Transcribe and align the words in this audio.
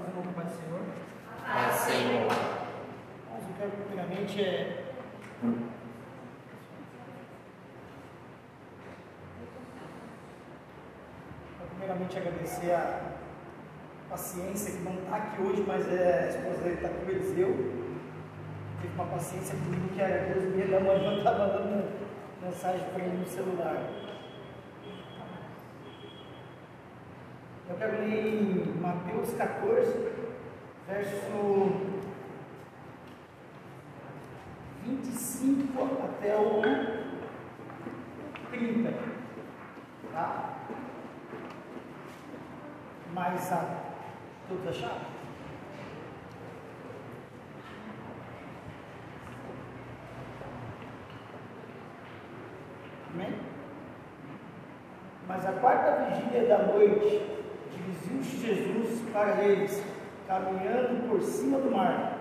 Paz 0.00 0.08
e 0.08 0.16
novo, 0.16 0.32
Pai 0.32 0.44
do 0.44 0.50
Senhor. 0.50 0.80
Paz, 1.44 1.74
Senhor. 1.74 2.28
Mas 3.30 3.42
eu 3.48 3.54
quero 3.58 3.70
primeiramente 3.70 4.40
é 4.40 4.84
quero 11.58 11.70
primeiramente 11.70 12.16
agradecer 12.16 12.72
a 12.72 13.10
paciência 14.08 14.72
que 14.72 14.82
não 14.84 14.94
está 14.94 15.16
aqui 15.16 15.42
hoje, 15.42 15.64
mas 15.66 15.86
é, 15.92 16.24
a 16.24 16.28
esposa 16.28 16.62
dele 16.62 16.74
está 16.76 16.88
aqui, 16.88 17.04
o 17.04 17.10
Eliseu. 17.10 17.48
Teve 18.80 18.94
uma 18.94 19.04
paciência 19.04 19.54
comigo 19.58 19.88
que 19.88 20.00
era 20.00 20.32
duas 20.32 20.44
meia 20.54 20.68
da 20.68 20.80
manhã, 20.80 21.12
eu 21.12 21.18
estava 21.18 21.46
mandando 21.46 21.90
mensagem 22.42 22.88
para 22.88 23.04
ele 23.04 23.18
no 23.18 23.26
celular. 23.26 23.76
Eu 27.68 27.69
quero 27.80 27.96
ler 28.02 28.26
em 28.26 28.78
Mateus 28.78 29.32
14, 29.32 30.12
verso 30.86 31.80
25 34.84 36.04
até 36.04 36.36
o 36.36 36.60
30. 38.50 38.92
Tá? 40.12 40.58
Mas 43.14 43.50
a. 43.50 43.80
Todos 44.46 44.68
acharam? 44.68 45.00
Amém? 53.14 53.40
Mas 55.26 55.46
a 55.46 55.52
quarta 55.52 56.10
vigília 56.10 56.46
da 56.46 56.58
noite, 56.64 57.39
dirigiu-se 58.02 58.36
Jesus 58.36 59.00
para 59.12 59.42
eles, 59.42 59.82
caminhando 60.26 61.08
por 61.08 61.20
cima 61.22 61.58
do 61.58 61.70
mar. 61.70 62.18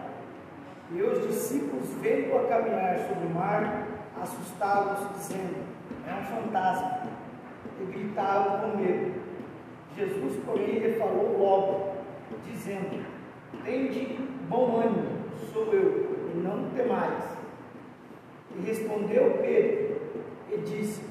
E 0.91 1.01
os 1.01 1.27
discípulos, 1.27 1.87
vendo-a 2.01 2.47
caminhar 2.47 2.97
sobre 3.07 3.27
o 3.27 3.29
mar, 3.29 3.87
assustados, 4.21 5.07
dizendo: 5.17 5.63
É 6.07 6.13
um 6.13 6.23
fantasma. 6.23 7.07
E 7.79 7.85
gritavam 7.85 8.71
com 8.71 8.77
medo. 8.77 9.21
Jesus, 9.95 10.43
porém, 10.45 10.79
lhe 10.79 10.93
falou 10.97 11.37
logo, 11.37 11.93
dizendo: 12.45 13.05
Tende 13.63 14.17
bom 14.49 14.81
ânimo, 14.81 15.19
sou 15.53 15.73
eu, 15.73 16.31
e 16.33 16.37
não 16.39 16.69
temais. 16.71 17.23
E 18.55 18.65
respondeu 18.65 19.37
Pedro 19.41 20.01
e 20.51 20.57
disse: 20.57 21.03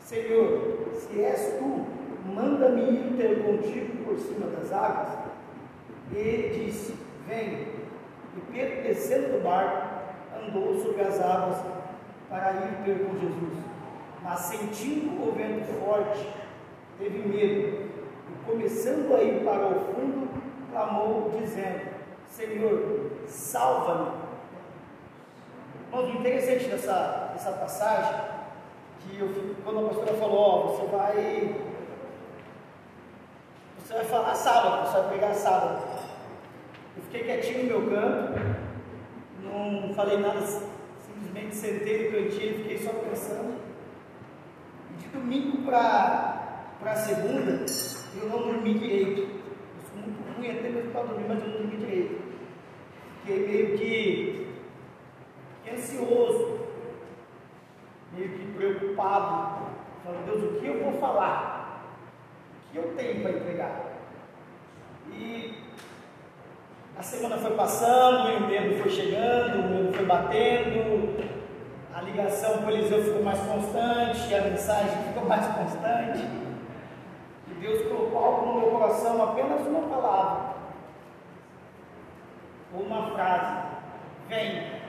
Senhor, 0.00 0.88
se 0.92 1.20
és 1.20 1.58
tu, 1.58 1.86
manda-me 2.26 2.82
ir 2.82 3.16
ter 3.16 3.42
contigo 3.44 4.04
por 4.04 4.18
cima 4.18 4.46
das 4.46 4.72
águas. 4.72 5.08
E 6.12 6.16
ele 6.16 6.64
disse: 6.64 6.94
Vem. 7.26 7.68
E 8.34 8.40
Pedro, 8.50 8.82
descendo 8.82 9.38
do 9.38 9.42
barco, 9.42 9.88
andou 10.36 10.80
sobre 10.80 11.02
as 11.02 11.20
águas 11.20 11.58
para 12.28 12.52
ir 12.52 12.84
ter 12.84 13.04
com 13.04 13.18
Jesus. 13.18 13.64
Mas 14.22 14.40
sentindo 14.40 15.28
o 15.28 15.32
vento 15.32 15.66
forte, 15.84 16.28
teve 16.98 17.28
medo 17.28 17.90
e, 18.30 18.46
começando 18.46 19.14
a 19.14 19.22
ir 19.22 19.44
para 19.44 19.66
o 19.66 19.80
fundo, 19.92 20.28
clamou, 20.70 21.30
dizendo: 21.38 21.92
Senhor, 22.28 23.10
salva-me. 23.26 24.22
Irmãos, 25.92 26.14
o 26.14 26.18
interessante 26.18 26.68
dessa, 26.68 27.30
dessa 27.34 27.52
passagem, 27.52 28.20
que 29.00 29.18
eu, 29.18 29.28
quando 29.64 29.80
a 29.80 29.88
pastora 29.88 30.14
falou, 30.14 30.38
ó, 30.38 30.66
você 30.68 30.86
vai 30.86 31.71
você 33.82 33.94
vai 33.94 34.04
falar 34.04 34.34
sábado, 34.34 34.86
você 34.86 34.98
vai 35.00 35.08
pregar 35.08 35.34
sábado. 35.34 35.82
Eu 36.96 37.02
fiquei 37.02 37.24
quietinho 37.24 37.64
no 37.64 37.80
meu 37.80 37.90
canto, 37.90 38.40
não 39.42 39.92
falei 39.94 40.18
nada, 40.18 40.40
simplesmente 40.40 41.56
sentei 41.56 42.04
no 42.04 42.12
cantinho 42.12 42.52
e 42.52 42.62
fiquei 42.62 42.78
só 42.78 42.92
pensando. 42.92 43.60
De 44.98 45.08
domingo 45.08 45.62
para 45.62 46.94
segunda, 46.94 47.66
eu 48.20 48.28
não 48.28 48.38
dormi 48.38 48.78
direito. 48.78 49.22
Eu 49.22 49.82
sou 49.90 50.00
muito 50.00 50.36
ruim 50.36 50.50
até 50.50 50.68
mesmo 50.68 50.92
para 50.92 51.02
dormir, 51.02 51.24
mas 51.28 51.42
eu 51.42 51.48
não 51.48 51.56
dormi 51.58 51.76
direito. 51.76 52.22
Fiquei 53.20 53.46
meio 53.46 53.78
que, 53.78 54.54
ansioso, 55.72 56.60
meio 58.12 58.28
que 58.28 58.52
preocupado. 58.52 59.72
Falando, 60.04 60.26
Deus, 60.26 60.42
o 60.44 60.60
que 60.60 60.66
eu 60.66 60.82
vou 60.82 61.00
falar? 61.00 61.61
Que 62.72 62.78
eu 62.78 62.94
tenho 62.96 63.20
para 63.20 63.32
entregar? 63.32 63.92
E 65.12 65.54
a 66.96 67.02
semana 67.02 67.36
foi 67.36 67.50
passando, 67.50 68.44
o 68.44 68.46
medo 68.46 68.80
foi 68.80 68.90
chegando, 68.90 69.60
o 69.60 69.70
medo 69.70 69.92
foi 69.92 70.06
batendo, 70.06 71.22
a 71.94 72.00
ligação 72.00 72.58
com 72.58 72.66
o 72.66 72.70
Eliseu 72.70 73.04
ficou 73.04 73.22
mais 73.22 73.38
constante, 73.40 74.34
a 74.34 74.40
mensagem 74.40 75.02
ficou 75.08 75.26
mais 75.26 75.46
constante. 75.48 76.26
E 77.48 77.54
Deus 77.60 77.86
colocou 77.88 78.24
algo 78.24 78.46
no 78.46 78.60
meu 78.60 78.70
coração, 78.70 79.22
apenas 79.22 79.66
uma 79.66 79.88
palavra, 79.88 80.54
uma 82.72 83.10
frase: 83.10 83.66
Vem. 84.30 84.80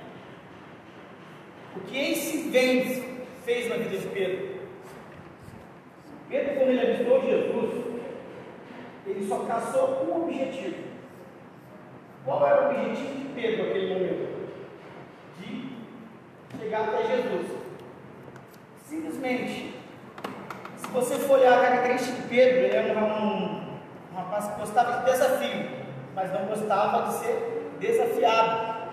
O 1.76 1.82
que 1.82 1.98
esse 1.98 2.50
vem 2.50 3.26
fez 3.44 3.68
na 3.68 3.76
vida 3.76 3.98
de 3.98 4.08
Pedro? 4.08 4.53
Pedro, 6.34 6.56
quando 6.56 6.70
ele 6.70 6.82
avistou 6.82 7.22
Jesus, 7.22 7.86
ele 9.06 9.28
só 9.28 9.46
caçou 9.46 10.04
um 10.04 10.24
objetivo. 10.24 10.78
Qual 12.26 12.48
era 12.48 12.64
o 12.64 12.70
objetivo 12.72 13.14
de 13.14 13.34
Pedro 13.40 13.68
naquele 13.68 13.94
momento? 13.94 14.50
De 15.38 15.70
chegar 16.60 16.86
até 16.86 17.04
Jesus. 17.04 17.52
Simplesmente. 18.84 19.76
Se 20.78 20.88
você 20.88 21.20
for 21.20 21.38
olhar 21.38 21.60
a 21.60 21.62
característica 21.62 22.24
de 22.24 22.28
Pedro, 22.28 22.58
ele 22.62 22.78
era 22.78 23.00
um, 23.00 23.44
um, 23.46 24.16
rapaz 24.16 24.48
que 24.48 24.60
gostava 24.60 25.04
de 25.04 25.12
desafio, 25.12 25.70
mas 26.16 26.34
não 26.34 26.46
gostava 26.48 27.10
de 27.10 27.14
ser 27.14 27.76
desafiado. 27.80 28.90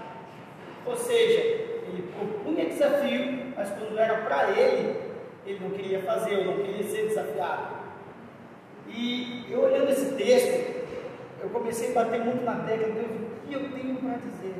Ou 0.85 0.95
seja, 0.95 1.41
ele 1.41 2.13
propunha 2.15 2.67
desafio, 2.67 3.55
mas 3.57 3.71
quando 3.71 3.99
era 3.99 4.19
para 4.27 4.51
ele, 4.51 5.10
ele 5.47 5.59
não 5.61 5.71
queria 5.71 6.03
fazer, 6.03 6.37
ou 6.37 6.45
não 6.45 6.65
queria 6.65 6.85
ser 6.85 7.09
desafiado. 7.09 7.81
E 8.89 9.47
eu 9.49 9.63
olhando 9.63 9.91
esse 9.91 10.15
texto, 10.15 10.81
eu 11.43 11.49
comecei 11.51 11.91
a 11.91 11.95
bater 11.95 12.21
muito 12.21 12.45
na 12.45 12.57
tecla, 12.65 12.89
Deus, 12.89 13.07
o 13.07 13.49
que 13.49 13.55
eu 13.55 13.71
tenho 13.73 13.97
para 13.97 14.19
dizer? 14.19 14.55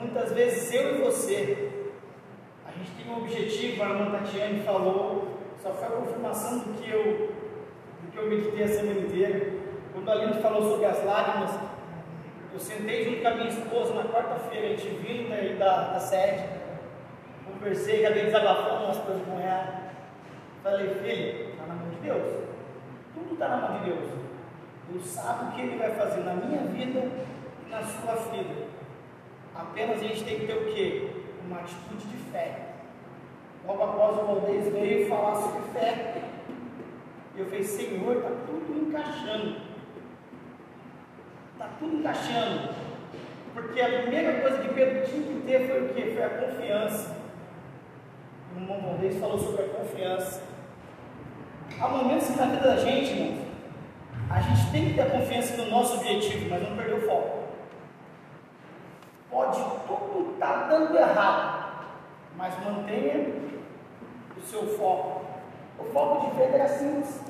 Muitas 0.00 0.32
vezes 0.32 0.72
eu 0.72 0.96
e 0.96 1.02
você, 1.02 1.70
a 2.66 2.72
gente 2.72 2.90
tem 2.92 3.12
um 3.12 3.18
objetivo, 3.18 3.82
a 3.82 3.88
irmã 3.90 4.10
Tatiane 4.10 4.62
falou, 4.62 5.38
só 5.62 5.72
foi 5.72 5.86
a 5.86 5.90
confirmação 5.90 6.58
do 6.58 6.74
que 6.74 6.90
eu, 6.90 7.30
do 8.02 8.10
que 8.10 8.16
eu 8.18 8.28
meditei 8.28 8.64
a 8.64 8.68
semana 8.68 9.00
inteira. 9.00 9.52
Quando 9.92 10.08
a 10.08 10.12
Aline 10.12 10.42
falou 10.42 10.62
sobre 10.62 10.86
as 10.86 11.04
lágrimas, 11.04 11.58
eu 12.52 12.58
sentei 12.58 13.04
junto 13.04 13.22
com 13.22 13.28
a 13.28 13.34
minha 13.34 13.48
esposa 13.48 13.94
na 13.94 14.04
quarta-feira, 14.04 14.68
a 14.68 14.70
gente 14.70 14.88
vindo 14.96 15.58
da, 15.58 15.92
da 15.92 16.00
sede, 16.00 16.61
conversei, 17.54 18.04
acabei 18.04 18.24
desabafando 18.24 18.84
umas 18.84 18.98
coisas 18.98 19.22
com 19.24 19.38
ela. 19.40 19.82
Falei, 20.62 20.94
filho, 20.94 21.50
está 21.50 21.66
na 21.66 21.74
mão 21.74 21.90
de 21.90 21.96
Deus. 21.96 22.44
Tudo 23.14 23.34
está 23.34 23.48
na 23.48 23.56
mão 23.56 23.78
de 23.78 23.84
Deus. 23.86 24.08
Deus 24.88 25.06
sabe 25.06 25.44
o 25.44 25.52
que 25.52 25.60
Ele 25.62 25.78
vai 25.78 25.90
fazer 25.94 26.20
na 26.22 26.34
minha 26.34 26.62
vida 26.62 27.08
e 27.66 27.70
na 27.70 27.82
sua 27.82 28.14
vida. 28.30 28.68
Apenas 29.54 29.98
a 29.98 30.02
gente 30.02 30.24
tem 30.24 30.40
que 30.40 30.46
ter 30.46 30.56
o 30.56 30.72
quê? 30.72 31.10
Uma 31.46 31.60
atitude 31.60 32.06
de 32.06 32.16
fé. 32.30 32.72
Logo 33.66 33.82
após 33.82 34.18
o 34.18 34.26
Valdez 34.26 34.72
veio 34.72 35.08
falar 35.08 35.36
sobre 35.36 35.62
fé. 35.72 36.22
Eu 37.36 37.46
falei, 37.46 37.62
Senhor, 37.62 38.16
está 38.16 38.30
tudo 38.46 38.88
encaixando. 38.88 39.56
Está 41.52 41.68
tudo 41.78 41.96
encaixando. 41.96 42.74
Porque 43.54 43.80
a 43.80 44.02
primeira 44.02 44.40
coisa 44.40 44.58
que 44.58 44.74
Pedro 44.74 45.06
tinha 45.06 45.22
que 45.22 45.42
ter 45.46 45.68
foi 45.68 45.82
o 45.82 45.94
quê? 45.94 46.12
Foi 46.14 46.24
a 46.24 46.30
confiança. 46.30 47.21
Irmão 48.54 48.80
Valdez 48.82 49.18
falou 49.18 49.38
sobre 49.38 49.62
a 49.62 49.68
confiança. 49.68 50.42
Há 51.80 51.88
momentos 51.88 52.36
na 52.36 52.46
vida 52.46 52.60
da 52.60 52.76
gente, 52.76 53.12
irmãos, 53.12 53.46
a 54.28 54.40
gente 54.40 54.70
tem 54.70 54.88
que 54.88 54.94
ter 54.94 55.10
confiança 55.10 55.56
no 55.56 55.70
nosso 55.70 55.96
objetivo, 55.96 56.50
mas 56.50 56.62
não 56.62 56.76
perder 56.76 56.94
o 56.94 57.06
foco. 57.06 57.42
Pode 59.30 59.58
tudo 59.86 60.34
estar 60.34 60.52
tá 60.52 60.68
dando 60.68 60.98
errado, 60.98 61.86
mas 62.36 62.54
mantenha 62.62 63.34
o 64.36 64.40
seu 64.42 64.66
foco. 64.76 65.22
O 65.78 65.84
foco 65.84 66.26
de 66.26 66.36
Pedro 66.36 66.54
era 66.54 66.68
simples: 66.68 67.20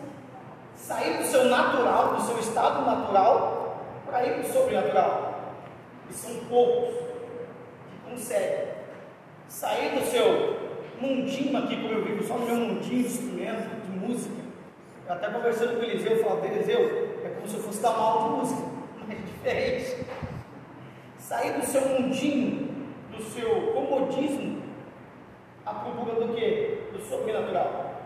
sair 0.75 1.19
do 1.19 1.25
seu 1.25 1.45
natural, 1.45 2.15
do 2.15 2.23
seu 2.23 2.39
estado 2.41 2.85
natural, 2.85 3.77
para 4.05 4.27
ir 4.27 4.35
para 4.35 4.43
o 4.43 4.53
sobrenatural. 4.53 5.35
E 6.11 6.13
são 6.13 6.45
poucos 6.47 6.95
que 6.95 8.11
conseguem 8.11 8.73
sair 9.49 9.95
do 9.95 10.05
seu 10.11 10.62
mundinho 11.03 11.57
aqui, 11.59 11.77
como 11.77 11.93
eu 11.93 12.05
vivo, 12.05 12.27
só 12.27 12.35
no 12.35 12.47
meu 12.47 12.55
mundinho 12.55 13.03
de 13.03 13.09
instrumento, 13.09 13.83
de 13.83 13.99
música. 13.99 14.37
Eu 15.07 15.15
até 15.15 15.29
conversando 15.29 15.75
com 15.75 15.81
o 15.81 15.85
Eliseu, 15.85 16.13
eu 16.13 16.23
falava, 16.23 16.47
Eliseu, 16.47 17.21
é 17.25 17.29
como 17.31 17.49
se 17.49 17.57
eu 17.57 17.63
fosse 17.63 17.83
dar 17.83 17.91
uma 17.91 17.99
aula 17.99 18.23
de 18.23 18.41
música. 18.41 18.69
mais 19.07 19.19
diferente. 19.27 20.07
Sair 21.19 21.61
do 21.61 21.67
seu 21.67 21.89
mundinho, 21.89 22.87
do 23.11 23.23
seu 23.23 23.73
comodismo, 23.73 24.63
à 25.67 25.75
procura 25.75 26.27
do 26.27 26.35
que? 26.35 26.79
Do 26.93 27.01
sobrenatural. 27.01 28.03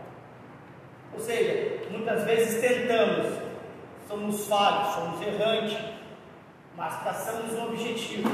Ou 1.12 1.20
seja, 1.20 1.88
muitas 1.90 2.24
vezes 2.24 2.60
tentamos, 2.60 3.38
somos 4.08 4.46
falhos, 4.46 4.94
somos 4.94 5.26
errantes, 5.26 5.78
mas 6.76 7.02
traçamos 7.02 7.52
um 7.54 7.68
objetivo. 7.68 8.28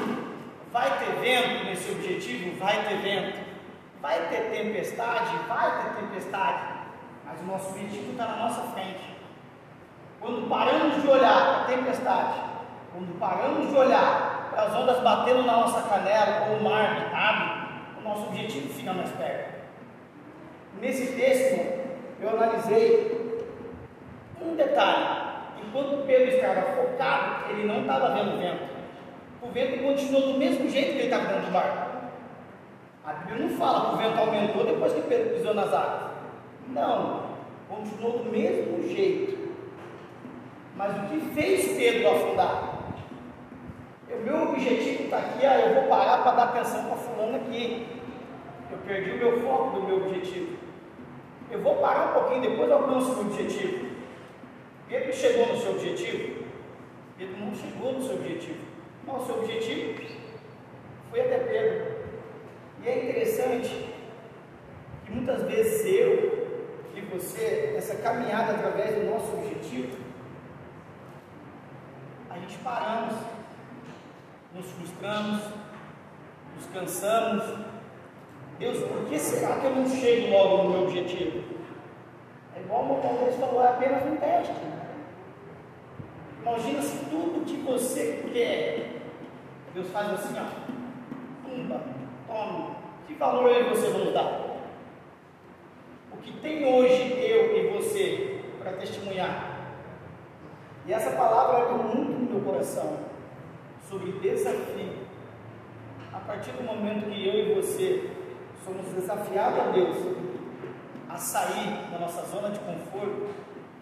Vai 0.73 0.99
ter 0.99 1.21
vento 1.21 1.65
nesse 1.65 1.93
objetivo? 1.93 2.59
Vai 2.59 2.89
ter 2.89 2.97
vento. 2.97 3.42
Vai 4.03 4.19
ter 4.29 4.51
tempestade? 4.51 5.37
Vai 5.47 5.85
ter 5.85 6.01
tempestade. 6.01 6.63
Mas 7.25 7.41
o 7.41 7.45
nosso 7.45 7.71
objetivo 7.71 8.11
está 8.11 8.27
na 8.27 8.37
nossa 8.37 8.63
frente. 8.73 9.17
Quando 10.21 10.49
paramos 10.49 11.01
de 11.01 11.09
olhar 11.09 11.47
para 11.47 11.63
a 11.63 11.65
tempestade, 11.67 12.35
quando 12.93 13.17
paramos 13.21 13.69
de 13.69 13.77
olhar 13.77 14.49
para 14.51 14.63
as 14.65 14.75
ondas 14.75 15.01
batendo 15.01 15.45
na 15.45 15.53
nossa 15.53 15.83
canela 15.89 16.49
ou 16.51 16.57
o 16.57 16.65
mar 16.65 16.97
agitado, 16.97 17.69
o 18.01 18.03
nosso 18.03 18.27
objetivo 18.27 18.75
fica 18.75 18.93
mais 18.93 19.11
perto. 19.13 19.63
Nesse 20.81 21.13
texto, 21.13 21.95
eu 22.21 22.29
analisei 22.29 23.47
um 24.41 24.57
detalhe. 24.57 25.23
Enquanto 25.65 26.05
Pedro 26.07 26.35
estava 26.35 26.63
focado, 26.73 27.51
ele 27.51 27.69
não 27.69 27.83
estava 27.83 28.15
vendo 28.15 28.35
o 28.35 28.39
vento. 28.39 28.69
O 29.41 29.49
vento 29.49 29.81
continuou 29.81 30.33
do 30.33 30.39
mesmo 30.39 30.69
jeito 30.69 30.93
que 30.93 30.99
ele 30.99 31.05
estava 31.05 31.27
dentro 31.27 31.47
do 31.47 31.53
barco. 31.53 31.82
A 33.05 33.13
Bíblia 33.15 33.47
não 33.47 33.57
fala 33.57 33.89
que 33.89 33.95
o 33.95 33.99
vento 33.99 34.21
aumentou 34.21 34.65
depois 34.65 34.93
que 34.93 35.01
Pedro 35.03 35.35
pisou 35.35 35.55
nas 35.55 35.73
águas. 35.73 36.13
Não, 36.69 37.23
continuou 37.69 38.19
do 38.19 38.31
mesmo 38.31 38.81
jeito. 38.89 39.53
Mas 40.77 40.97
o 40.97 41.09
que 41.09 41.21
fez 41.35 41.77
Pedro 41.77 42.11
afundar? 42.11 42.73
O 44.09 44.25
meu 44.25 44.51
objetivo 44.51 45.05
está 45.05 45.19
aqui, 45.19 45.45
ah, 45.45 45.59
eu 45.59 45.75
vou 45.75 45.89
parar 45.89 46.23
para 46.23 46.33
dar 46.33 46.45
atenção 46.45 46.85
para 46.85 46.97
fulano 46.97 47.37
aqui. 47.37 47.89
Eu 48.71 48.79
perdi 48.79 49.11
o 49.11 49.17
meu 49.17 49.41
foco 49.41 49.81
do 49.81 49.87
meu 49.87 49.97
objetivo. 49.97 50.57
Eu 51.51 51.61
vou 51.61 51.77
parar 51.77 52.11
um 52.11 52.13
pouquinho, 52.21 52.43
depois 52.43 52.71
eu 52.71 52.77
alcanço 52.77 53.13
o 53.13 53.17
meu 53.17 53.33
objetivo. 53.33 53.91
Pedro 54.89 55.13
chegou 55.13 55.47
no 55.49 55.57
seu 55.57 55.73
objetivo? 55.73 56.45
Pedro 57.19 57.37
não 57.39 57.55
chegou 57.55 57.93
no 57.95 58.03
seu 58.03 58.15
objetivo. 58.15 58.61
Não, 59.07 59.17
o 59.17 59.27
seu 59.27 59.37
objetivo 59.37 60.03
foi 61.11 61.21
até 61.21 61.39
Pedro. 61.39 61.92
E 62.83 62.89
é 62.89 63.05
interessante 63.05 63.89
que 65.07 65.13
muitas 65.13 65.43
vezes 65.43 65.87
eu 65.87 66.49
e 66.97 67.01
você, 67.03 67.75
essa 67.77 67.95
caminhada 67.97 68.55
através 68.55 68.97
do 68.97 69.11
nosso 69.11 69.33
objetivo, 69.35 69.97
a 72.29 72.39
gente 72.39 72.59
paramos, 72.59 73.15
nos 74.53 74.67
frustramos, 74.73 75.43
nos 76.57 76.67
cansamos. 76.73 77.45
Deus, 78.59 78.79
por 78.79 79.07
que 79.07 79.19
será 79.19 79.61
que 79.61 79.67
eu 79.67 79.77
não 79.77 79.89
chego 79.89 80.31
logo 80.31 80.63
no 80.65 80.71
meu 80.71 80.83
objetivo? 80.83 81.43
É 82.57 82.61
igual 82.61 82.85
o 82.85 83.01
Palmeiras 83.01 83.37
falou, 83.37 83.63
é 83.63 83.69
apenas 83.69 84.05
um 84.07 84.17
teste. 84.17 84.55
Imagina 86.41 86.83
se 86.83 87.05
tudo 87.05 87.45
que 87.47 87.59
você 87.59 88.29
quer, 88.33 89.03
Deus 89.73 89.89
faz 89.91 90.13
assim, 90.15 90.35
ó, 90.39 91.49
pumba, 91.49 91.79
que 91.79 92.03
valor 93.23 93.49
eu 93.53 93.61
e 93.61 93.69
você 93.69 93.89
vamos 93.89 94.13
dar? 94.13 94.59
O 96.13 96.17
que 96.17 96.33
tem 96.41 96.67
hoje 96.67 97.13
eu 97.21 97.57
e 97.57 97.69
você 97.69 98.41
para 98.61 98.73
testemunhar? 98.73 99.61
E 100.85 100.93
essa 100.93 101.13
palavra 101.13 101.69
é 101.69 101.73
muito 101.73 102.11
no 102.11 102.31
meu 102.33 102.41
coração 102.41 102.99
sobre 103.89 104.11
desafio. 104.19 105.03
A 106.13 106.19
partir 106.19 106.51
do 106.51 106.65
momento 106.65 107.09
que 107.09 107.29
eu 107.29 107.35
e 107.35 107.55
você 107.55 108.11
somos 108.65 108.93
desafiados 108.93 109.61
a 109.61 109.71
Deus 109.71 109.97
a 111.09 111.17
sair 111.17 111.91
da 111.93 111.99
nossa 112.01 112.23
zona 112.23 112.51
de 112.51 112.59
conforto, 112.59 113.29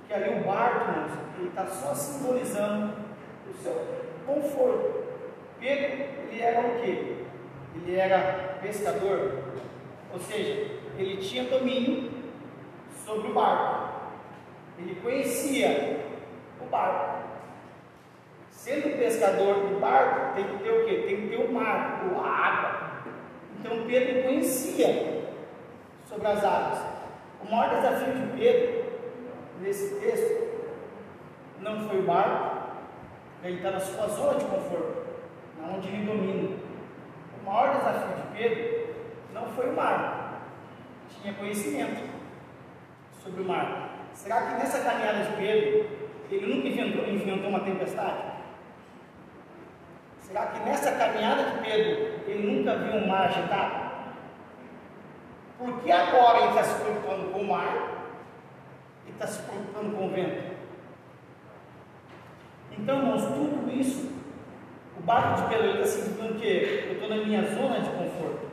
que 0.07 0.13
ali 0.13 0.41
o 0.41 0.45
barco, 0.45 1.19
está 1.47 1.67
só 1.67 1.95
simbolizando 1.95 2.93
o 3.49 3.63
seu 3.63 3.87
conforto. 4.27 5.01
Pedro, 5.59 6.05
ele 6.31 6.43
era 6.43 6.61
o 6.61 6.81
quê? 6.83 7.20
Ele 7.75 7.97
era 7.97 8.59
pescador, 8.61 9.39
ou 10.13 10.19
seja, 10.19 10.81
ele 10.99 11.17
tinha 11.19 11.45
domínio 11.45 12.11
sobre 13.05 13.31
o 13.31 13.35
barco. 13.35 13.91
Ele 14.79 14.95
conhecia 15.03 16.01
o 16.61 16.67
barco. 16.67 17.21
Sendo 18.51 18.99
pescador 18.99 19.69
do 19.69 19.81
barco, 19.81 20.35
tem 20.35 20.45
que 20.45 20.63
ter 20.63 20.71
o 20.71 20.85
quê? 20.85 21.05
Tem 21.07 21.17
que 21.17 21.29
ter 21.29 21.45
o 21.45 21.53
mar, 21.53 22.03
a 22.23 22.29
água. 22.29 22.91
Então 23.59 23.87
Pedro 23.87 24.23
conhecia 24.25 25.25
sobre 26.09 26.27
as 26.27 26.45
águas. 26.45 26.81
O 27.43 27.51
maior 27.51 27.77
desafio 27.77 28.15
de 28.15 28.39
Pedro, 28.39 28.85
nesse 29.61 29.95
texto, 30.01 30.51
não 31.61 31.89
foi 31.89 32.01
o 32.01 32.03
barco, 32.03 32.61
ele 33.43 33.57
está 33.57 33.71
na 33.71 33.81
sua 33.81 34.09
zona 34.09 34.39
de 34.39 34.45
conforto, 34.45 35.07
onde 35.75 35.89
ele 35.89 36.05
domina. 36.05 36.60
O 37.41 37.45
maior 37.45 37.77
desafio 37.77 38.17
de 38.17 38.37
Pedro 38.37 38.95
não 39.33 39.47
foi 39.49 39.71
o 39.71 39.77
mar, 39.77 40.43
tinha 41.09 41.35
conhecimento 41.35 42.09
sobre 43.23 43.43
o 43.43 43.45
mar. 43.45 43.91
Será 44.13 44.43
que 44.43 44.55
nessa 44.55 44.81
caminhada 44.81 45.25
de 45.25 45.37
Pedro, 45.37 45.87
ele 46.31 46.55
nunca 46.55 46.69
inventou, 46.69 47.09
inventou 47.09 47.49
uma 47.49 47.61
tempestade? 47.61 48.31
Será 50.21 50.47
que 50.47 50.61
nessa 50.61 50.93
caminhada 50.93 51.45
de 51.45 51.59
Pedro, 51.59 52.31
ele 52.31 52.53
nunca 52.53 52.77
viu 52.77 52.95
um 52.95 53.09
mar 53.09 53.27
agitado? 53.27 53.91
Por 55.59 55.81
que 55.81 55.91
agora 55.91 56.39
ele 56.39 56.49
está 56.49 56.63
se 56.63 56.81
preocupando 56.81 57.33
com 57.33 57.41
o 57.41 57.49
mar 57.49 58.07
e 59.07 59.11
está 59.11 59.27
se 59.27 59.43
preocupando 59.43 59.97
com 59.97 60.07
o 60.07 60.11
vento? 60.11 60.57
Então, 62.79 62.99
irmãos, 62.99 63.25
tudo 63.25 63.71
isso, 63.73 64.11
o 65.01 65.03
barco 65.03 65.43
de 65.43 65.49
Pedro 65.49 65.71
está 65.71 65.87
significando 65.87 66.35
que 66.35 66.47
eu 66.87 66.93
estou 66.93 67.09
na 67.09 67.17
minha 67.25 67.43
zona 67.43 67.81
de 67.81 67.89
conforto. 67.89 68.51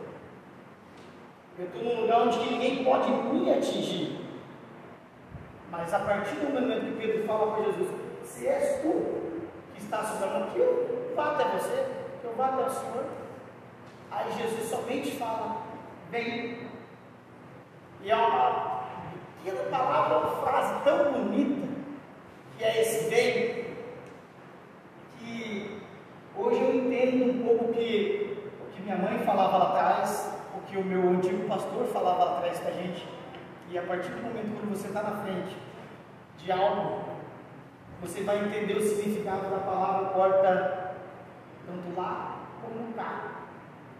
Eu 1.60 1.66
estou 1.66 1.84
num 1.84 2.02
lugar 2.02 2.22
onde 2.22 2.40
ninguém 2.40 2.86
pode 2.86 3.12
me 3.12 3.52
atingir. 3.52 4.22
Mas 5.70 5.94
a 5.94 6.00
partir 6.00 6.36
do 6.36 6.54
momento 6.54 6.86
que 6.86 7.02
Pedro 7.02 7.28
fala 7.28 7.54
para 7.54 7.66
Jesus, 7.66 7.90
se 8.24 8.48
és 8.48 8.82
tu 8.82 8.94
que 9.76 9.82
está 9.82 10.04
sobre 10.04 10.38
a 10.38 10.48
que 10.48 10.60
eu 10.60 11.14
vá 11.16 11.32
até 11.32 11.44
você, 11.58 11.86
que 12.22 12.28
eu 12.28 12.34
vá 12.38 12.46
até 12.46 12.64
o 12.64 12.70
Senhor. 12.70 13.06
Aí 14.10 14.32
Jesus 14.38 14.70
somente 14.70 15.18
fala, 15.18 15.64
vem. 16.10 16.60
E 18.04 18.10
é 18.10 18.16
uma 18.16 18.84
pequena 19.44 19.70
palavra, 19.70 20.20
uma 20.20 20.48
frase 20.48 20.82
tão 20.86 21.12
bonita, 21.12 21.68
que 22.58 22.64
é 22.64 22.82
esse 22.82 23.10
vem, 23.10 23.66
que 25.20 25.77
hoje 26.38 26.62
eu 26.62 26.76
entendo 26.76 27.32
um 27.32 27.44
pouco 27.46 27.66
o 27.66 27.74
que 27.74 28.82
minha 28.84 28.98
mãe 28.98 29.20
falava 29.20 29.58
lá 29.58 29.70
atrás, 29.70 30.34
o 30.56 30.62
que 30.62 30.78
o 30.78 30.84
meu 30.84 31.10
antigo 31.10 31.46
pastor 31.48 31.86
falava 31.88 32.24
lá 32.24 32.38
atrás 32.38 32.60
para 32.60 32.70
a 32.70 32.74
gente 32.74 33.06
e 33.70 33.78
a 33.78 33.82
partir 33.82 34.12
do 34.12 34.24
momento 34.24 34.60
que 34.62 34.66
você 34.68 34.88
está 34.88 35.04
na 35.04 35.24
frente 35.24 35.58
de 36.38 36.52
algo, 36.52 37.02
você 38.02 38.24
vai 38.24 38.46
entender 38.46 38.78
o 38.78 38.82
significado 38.82 39.50
da 39.50 39.58
palavra 39.58 40.10
porta, 40.10 40.96
tanto 41.66 42.00
lá 42.00 42.48
como 42.62 42.94
cá. 42.94 43.42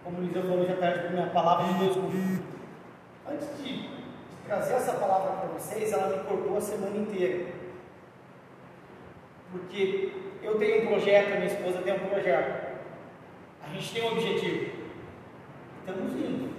Como 0.06 0.20
o 0.20 0.24
Eliseu 0.24 0.44
falou 0.44 0.72
à 0.72 0.76
tarde 0.78 1.00
com 1.02 1.08
a 1.08 1.12
minha 1.12 1.28
palavra 1.28 1.74
de 1.74 1.80
Deus. 1.80 1.98
Antes 3.30 3.58
de, 3.58 3.82
de 3.82 3.90
trazer 4.46 4.76
essa 4.76 4.94
palavra 4.94 5.34
para 5.34 5.50
vocês, 5.50 5.92
ela 5.92 6.16
me 6.16 6.24
cortou 6.24 6.56
a 6.56 6.62
semana 6.62 6.96
inteira. 6.96 7.57
Porque 9.52 10.12
eu 10.42 10.58
tenho 10.58 10.84
um 10.84 10.88
projeto, 10.88 11.36
minha 11.36 11.46
esposa 11.46 11.82
tem 11.82 11.94
um 11.94 12.08
projeto. 12.08 12.78
A 13.64 13.74
gente 13.74 13.94
tem 13.94 14.04
um 14.04 14.14
objetivo. 14.14 14.78
Estamos 15.80 16.14
indo. 16.14 16.56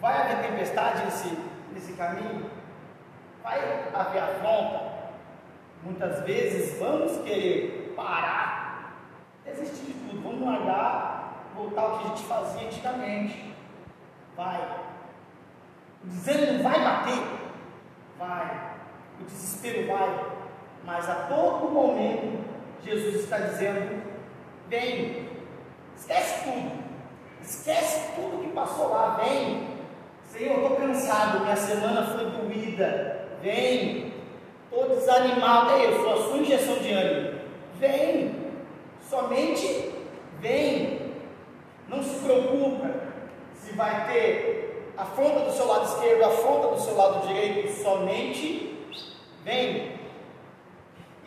Vai 0.00 0.20
haver 0.20 0.48
tempestade 0.48 1.04
nesse, 1.04 1.38
nesse 1.72 1.92
caminho? 1.94 2.50
Vai 3.42 3.58
haver 3.94 4.22
afronta? 4.22 4.98
Muitas 5.82 6.24
vezes 6.24 6.78
vamos 6.78 7.18
querer 7.22 7.94
parar, 7.96 8.96
desistir 9.44 9.86
de 9.86 9.92
tudo, 9.94 10.22
vamos 10.22 10.46
largar, 10.46 11.44
voltar 11.54 11.82
ao 11.82 11.98
que 11.98 12.04
a 12.04 12.08
gente 12.08 12.22
fazia 12.24 12.66
antigamente. 12.66 13.54
Vai. 14.36 14.60
O 16.04 16.06
desânimo 16.06 16.62
vai 16.62 16.80
bater? 16.80 17.22
Vai. 18.18 18.76
O 19.20 19.24
desespero 19.24 19.86
vai. 19.88 20.37
Mas 20.84 21.08
a 21.08 21.14
todo 21.14 21.70
momento, 21.70 22.44
Jesus 22.84 23.16
está 23.16 23.38
dizendo: 23.38 24.02
vem, 24.68 25.28
esquece 25.96 26.44
tudo, 26.44 26.72
esquece 27.42 28.12
tudo 28.14 28.42
que 28.42 28.50
passou 28.50 28.88
lá, 28.88 29.20
vem, 29.22 29.68
Senhor, 30.24 30.58
eu 30.58 30.62
estou 30.62 30.76
cansado, 30.76 31.40
minha 31.40 31.56
semana 31.56 32.06
foi 32.06 32.26
doída. 32.26 33.28
Vem, 33.42 34.12
estou 34.64 34.88
desanimado. 34.88 35.70
É 35.70 35.86
isso, 35.86 36.08
a 36.08 36.16
sua 36.16 36.38
injeção 36.38 36.78
de 36.78 36.92
ânimo. 36.92 37.38
Vem. 37.78 38.36
Somente 39.08 39.94
vem. 40.40 40.98
Não 41.88 42.02
se 42.02 42.20
preocupa 42.20 42.90
se 43.54 43.74
vai 43.74 44.06
ter 44.06 44.92
afronta 44.98 45.40
do 45.40 45.52
seu 45.52 45.66
lado 45.66 45.86
esquerdo, 45.86 46.24
afronta 46.24 46.68
do 46.68 46.80
seu 46.80 46.96
lado 46.96 47.26
direito, 47.26 47.72
somente 47.82 48.76
vem. 49.44 49.97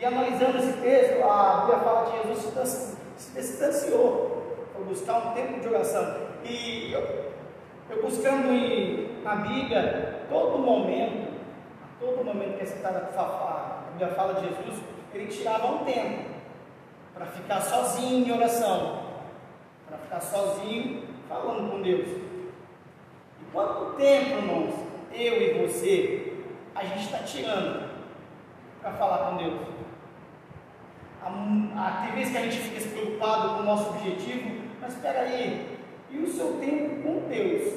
E 0.02 0.04
analisando 0.04 0.58
esse 0.58 0.72
texto, 0.80 1.22
a 1.22 1.60
Bíblia 1.60 1.78
fala 1.78 2.10
que 2.10 2.26
Jesus 2.26 2.96
se 3.16 3.30
distanciou 3.40 4.56
para 4.72 4.82
buscar 4.82 5.28
um 5.28 5.32
tempo 5.32 5.60
de 5.60 5.68
oração. 5.68 6.16
E 6.42 6.92
eu, 6.92 7.30
eu 7.88 8.02
buscando 8.02 8.48
em, 8.48 9.22
na 9.22 9.36
Bíblia, 9.36 10.26
todo 10.28 10.58
momento, 10.58 11.38
todo 12.00 12.24
momento 12.24 12.56
que 12.56 12.64
é 12.64 12.66
citada 12.66 13.10
a 13.16 13.90
Bíblia 13.92 14.08
fala 14.08 14.34
de 14.34 14.48
Jesus, 14.48 14.82
ele 15.14 15.26
tirava 15.28 15.68
um 15.68 15.84
tempo 15.84 16.30
para 17.14 17.26
ficar 17.26 17.60
sozinho 17.60 18.26
em 18.26 18.32
oração, 18.32 19.04
para 19.86 19.98
ficar 19.98 20.20
sozinho 20.20 21.04
falando 21.28 21.70
com 21.70 21.80
Deus. 21.80 22.08
E 22.08 23.44
quanto 23.52 23.94
tempo, 23.94 24.30
irmãos, 24.30 24.74
eu 25.12 25.40
e 25.40 25.64
você, 25.64 26.38
a 26.74 26.82
gente 26.86 27.04
está 27.04 27.18
tirando 27.18 27.88
para 28.80 28.90
falar 28.94 29.30
com 29.30 29.36
Deus? 29.36 29.82
Tem 31.22 32.12
vezes 32.16 32.32
que 32.32 32.38
a 32.38 32.42
gente 32.42 32.58
fica 32.58 32.90
preocupado 32.90 33.54
com 33.54 33.60
o 33.60 33.64
nosso 33.64 33.90
objetivo, 33.90 34.62
mas 34.80 34.94
espera 34.94 35.20
aí, 35.20 35.78
e 36.10 36.18
o 36.18 36.28
seu 36.28 36.58
tempo 36.58 37.02
com 37.02 37.28
Deus? 37.28 37.74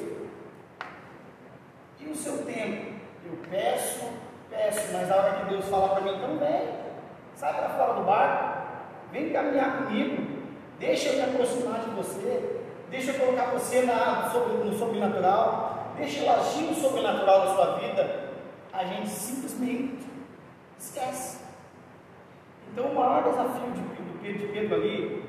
E 2.00 2.08
o 2.08 2.14
seu 2.14 2.44
tempo? 2.44 2.96
Eu 3.24 3.38
peço, 3.48 4.04
peço, 4.50 4.92
mas 4.92 5.10
a 5.10 5.16
hora 5.16 5.34
que 5.36 5.50
Deus 5.50 5.64
fala 5.68 5.90
para 5.90 6.00
mim, 6.00 6.16
então 6.16 6.38
vem, 6.38 6.68
sai 7.34 7.54
para 7.54 7.70
fora 7.70 7.94
do 7.94 8.04
barco, 8.04 8.66
vem 9.12 9.32
caminhar 9.32 9.84
comigo, 9.84 10.22
deixa 10.78 11.10
eu 11.10 11.14
me 11.16 11.22
aproximar 11.22 11.80
de 11.80 11.90
você, 11.90 12.60
deixa 12.90 13.12
eu 13.12 13.20
colocar 13.20 13.46
você 13.46 13.82
na, 13.82 14.28
no 14.28 14.78
sobrenatural, 14.78 15.92
deixa 15.96 16.24
eu 16.24 16.32
agir 16.32 16.62
no 16.62 16.74
sobrenatural 16.74 17.46
da 17.46 17.54
sua 17.54 17.78
vida. 17.78 18.26
A 18.72 18.84
gente 18.84 19.08
simplesmente 19.08 20.04
esquece. 20.78 21.45
Então, 22.76 22.90
o 22.90 22.94
maior 22.94 23.22
desafio 23.22 23.72
de, 24.20 24.32
de, 24.34 24.46
Pedro 24.48 24.74
ali 24.74 25.24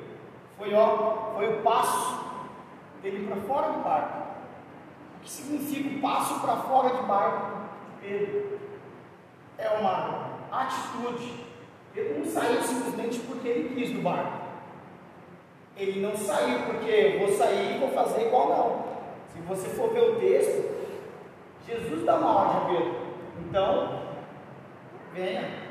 foi, 0.57 0.73
ó, 0.73 1.31
foi 1.33 1.47
o 1.47 1.61
passo 1.61 2.25
dele 3.01 3.25
para 3.25 3.37
fora 3.37 3.71
do 3.71 3.83
barco. 3.85 4.17
O 5.15 5.23
que 5.23 5.29
significa 5.29 5.95
o 5.95 6.01
passo 6.01 6.41
para 6.41 6.57
fora 6.57 6.93
de 6.93 7.03
barco 7.03 7.69
de 7.85 8.05
Pedro? 8.05 8.59
É 9.57 9.69
uma 9.69 10.41
atitude. 10.51 11.45
Ele 11.95 12.19
não 12.19 12.25
saiu 12.25 12.61
simplesmente 12.61 13.19
porque 13.19 13.47
ele 13.47 13.75
quis 13.75 13.95
do 13.95 14.01
barco. 14.01 14.39
Ele 15.77 16.01
não 16.01 16.17
saiu 16.17 16.65
porque 16.65 17.15
vou 17.17 17.29
sair 17.29 17.77
e 17.77 17.79
vou 17.79 17.91
fazer 17.91 18.27
igual 18.27 18.49
não. 18.49 18.85
Se 19.31 19.39
você 19.47 19.69
for 19.69 19.93
ver 19.93 20.01
o 20.01 20.15
texto, 20.19 20.69
Jesus 21.65 22.03
dá 22.03 22.17
uma 22.17 22.39
ordem 22.39 22.57
a 22.57 22.65
Pedro. 22.65 22.95
Então, 23.39 23.99
venha. 25.13 25.66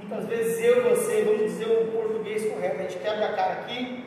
Muitas 0.00 0.26
vezes 0.26 0.64
eu 0.64 0.82
você, 0.88 1.22
vamos 1.24 1.42
dizer 1.42 1.66
o 1.66 1.92
português 1.92 2.50
correto, 2.50 2.80
a 2.80 2.82
gente 2.82 2.98
quebra 2.98 3.26
a 3.26 3.32
cara 3.34 3.52
aqui, 3.52 4.04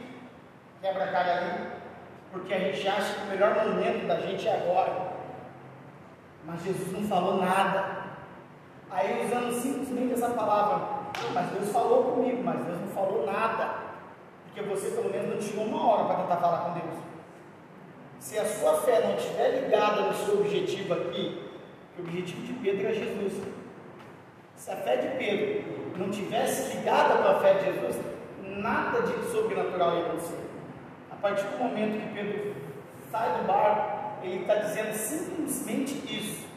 quebra 0.82 1.04
a 1.04 1.12
cara 1.12 1.38
ali, 1.38 1.68
porque 2.32 2.54
a 2.54 2.60
gente 2.60 2.88
acha 2.88 3.14
que 3.14 3.22
o 3.22 3.30
melhor 3.30 3.56
momento 3.56 4.08
da 4.08 4.20
gente 4.20 4.48
é 4.48 4.56
agora. 4.56 5.14
Mas 6.46 6.64
Jesus 6.64 6.92
não 6.92 7.04
falou 7.04 7.38
nada. 7.38 8.04
Aí 8.90 9.26
usando 9.26 9.54
simplesmente 9.54 10.14
essa 10.14 10.30
palavra, 10.30 10.76
ah, 11.16 11.32
mas 11.34 11.52
Deus 11.52 11.70
falou 11.72 12.12
comigo, 12.12 12.44
mas 12.44 12.66
Deus 12.66 12.82
não 12.82 12.88
falou 12.88 13.26
nada. 13.26 13.84
Porque 14.46 14.62
você 14.64 14.90
pelo 14.90 15.12
menos 15.12 15.30
não 15.30 15.38
tirou 15.38 15.66
uma 15.66 15.88
hora 15.88 16.06
para 16.06 16.16
tentar 16.24 16.38
falar 16.38 16.58
com 16.60 16.74
Deus. 16.74 17.00
Se 18.20 18.40
a 18.40 18.46
sua 18.46 18.82
fé 18.82 19.08
não 19.08 19.16
estiver 19.16 19.62
ligada 19.62 20.02
no 20.02 20.14
seu 20.14 20.40
objetivo 20.40 20.94
aqui, 20.94 21.50
o 21.98 22.02
objetivo 22.02 22.42
de 22.42 22.54
Pedro 22.54 22.88
é 22.88 22.94
Jesus. 22.94 23.34
Se 24.64 24.72
a 24.72 24.78
fé 24.78 24.96
de 24.96 25.18
Pedro 25.18 25.62
não 25.98 26.10
tivesse 26.10 26.78
ligada 26.78 27.22
com 27.22 27.28
a 27.28 27.40
fé 27.42 27.56
de 27.56 27.66
Jesus, 27.66 27.98
nada 28.40 29.02
de 29.02 29.30
sobrenatural 29.30 29.98
ia 29.98 30.06
acontecer. 30.06 30.40
A 31.12 31.16
partir 31.16 31.44
do 31.48 31.58
momento 31.58 32.00
que 32.00 32.14
Pedro 32.14 32.56
sai 33.12 33.40
do 33.40 33.46
barco, 33.46 34.24
ele 34.24 34.40
está 34.40 34.56
dizendo 34.56 34.94
simplesmente 34.94 35.96
isso: 36.10 36.48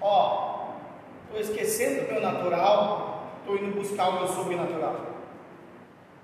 Ó, 0.00 0.74
estou 1.24 1.40
esquecendo 1.40 2.02
o 2.02 2.12
meu 2.12 2.22
natural, 2.22 3.32
estou 3.40 3.56
indo 3.56 3.80
buscar 3.80 4.10
o 4.10 4.12
meu 4.20 4.28
sobrenatural. 4.28 5.06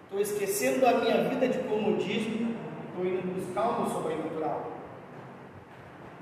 Estou 0.04 0.20
esquecendo 0.20 0.86
a 0.86 0.92
minha 0.92 1.24
vida 1.24 1.48
de 1.48 1.58
comodismo, 1.58 2.54
estou 2.86 3.04
indo 3.04 3.34
buscar 3.34 3.70
o 3.70 3.82
meu 3.82 3.90
sobrenatural. 3.90 4.70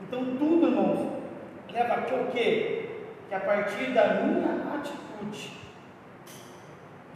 Então, 0.03 0.25
tudo, 0.39 0.67
irmãos, 0.67 1.13
leva 1.71 1.93
aqui 1.93 2.15
o 2.15 2.27
quê? 2.33 2.84
Que 3.35 3.39
a 3.39 3.41
partir 3.41 3.93
da 3.93 4.15
minha 4.15 4.77
atitude, 4.77 5.61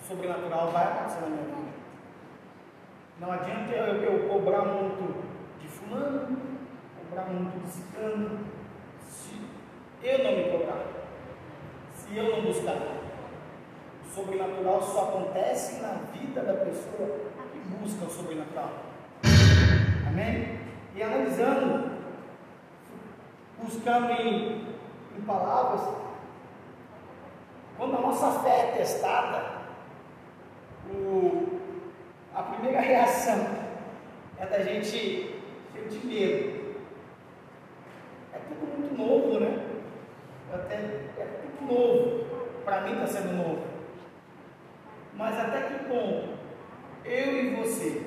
sobrenatural 0.04 0.72
vai 0.72 0.82
acontecer 0.82 1.20
na 1.20 1.26
minha 1.28 1.44
vida. 1.44 1.68
Não 3.20 3.30
adianta 3.30 3.72
eu, 3.72 4.02
eu 4.02 4.28
cobrar 4.28 4.62
muito 4.62 5.25
de 5.60 5.68
fulano, 5.68 6.37
cobrar 6.98 7.26
muito 7.26 7.64
de 7.64 7.70
ciclano, 7.70 8.40
se 9.08 9.40
eu 10.02 10.25
não 10.25 10.37
me 10.37 10.58
cobrar, 10.58 10.87
se 11.94 12.16
eu 12.16 12.37
não 12.37 12.42
buscar. 12.42 12.78
O 14.04 14.12
sobrenatural 14.12 14.82
só 14.82 15.10
acontece 15.10 15.80
na 15.80 16.00
vida 16.12 16.42
da 16.42 16.54
pessoa 16.64 17.16
que 17.52 17.58
busca 17.60 18.06
o 18.06 18.10
sobrenatural. 18.10 18.72
Amém? 20.08 20.58
E 20.96 21.00
analisando, 21.00 21.92
buscando 23.62 24.10
em, 24.10 24.66
em 25.16 25.20
palavras, 25.25 26.07
quando 27.78 27.97
a 27.97 28.00
nossa 28.00 28.40
fé 28.40 28.70
é 28.70 28.76
testada, 28.76 29.58
o, 30.90 31.61
a 32.35 32.42
primeira 32.42 32.80
reação 32.80 33.47
é 34.37 34.47
da 34.47 34.64
gente 34.64 35.40
sentir 35.73 36.04
medo. 36.04 36.75
É 38.35 38.38
tudo 38.49 38.78
muito 38.78 38.99
novo, 38.99 39.38
né? 39.38 39.64
Até, 40.52 40.75
é 40.75 41.40
tudo 41.42 41.73
novo. 41.73 42.26
Para 42.64 42.80
mim 42.80 42.94
está 42.94 43.06
sendo 43.06 43.37
novo. 43.37 43.62
Mas 45.14 45.38
até 45.38 45.62
que 45.62 45.85
ponto 45.85 46.37
eu 47.04 47.32
e 47.32 47.56
você 47.56 48.06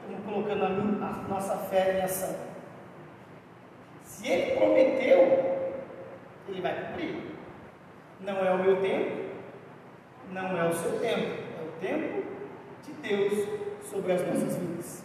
estamos 0.00 0.24
colocando 0.24 0.64
a, 0.64 0.68
minha, 0.68 1.06
a 1.06 1.28
nossa 1.28 1.56
fé 1.56 1.98
em 1.98 2.02
ação? 2.02 2.36
Se 4.04 4.28
ele 4.28 4.56
prometeu, 4.56 5.74
ele 6.48 6.60
vai 6.60 6.86
cumprir. 6.86 7.35
Não 8.26 8.44
é 8.44 8.50
o 8.52 8.58
meu 8.58 8.82
tempo, 8.82 9.30
não 10.30 10.58
é 10.58 10.68
o 10.68 10.74
seu 10.74 10.98
tempo 11.00 11.46
tempo 11.80 12.24
de 12.82 12.92
Deus 13.08 13.48
sobre 13.90 14.12
as 14.12 14.26
nossas 14.26 14.56
vidas. 14.56 15.04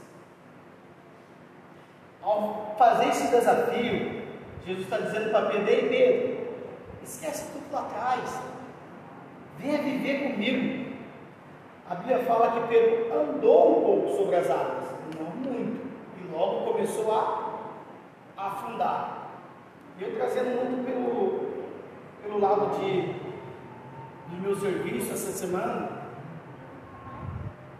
Ao 2.21 2.75
fazer 2.77 3.09
esse 3.09 3.27
desafio, 3.29 4.21
Jesus 4.65 4.85
está 4.85 4.97
dizendo 4.97 5.31
para 5.31 5.49
Pedro: 5.49 5.69
Ei 5.69 5.89
Pedro, 5.89 6.47
esquece 7.03 7.51
tudo 7.51 7.71
lá 7.71 7.81
atrás, 7.81 8.41
venha 9.57 9.81
viver 9.81 10.31
comigo. 10.31 10.91
A 11.89 11.95
Bíblia 11.95 12.19
fala 12.19 12.51
que 12.51 12.67
Pedro 12.67 13.19
andou 13.19 13.79
um 13.79 13.83
pouco 13.83 14.17
sobre 14.17 14.35
as 14.37 14.49
águas, 14.49 14.85
não 15.19 15.29
muito, 15.31 15.81
e 16.17 16.31
logo 16.31 16.71
começou 16.71 17.11
a 17.11 17.67
afundar. 18.37 19.29
E 19.97 20.03
eu 20.03 20.15
trazendo 20.15 20.63
muito 20.63 20.85
pelo, 20.85 21.40
pelo 22.21 22.39
lado 22.39 22.79
de, 22.79 23.13
do 24.29 24.41
meu 24.41 24.55
serviço 24.55 25.11
essa 25.11 25.31
semana, 25.31 26.01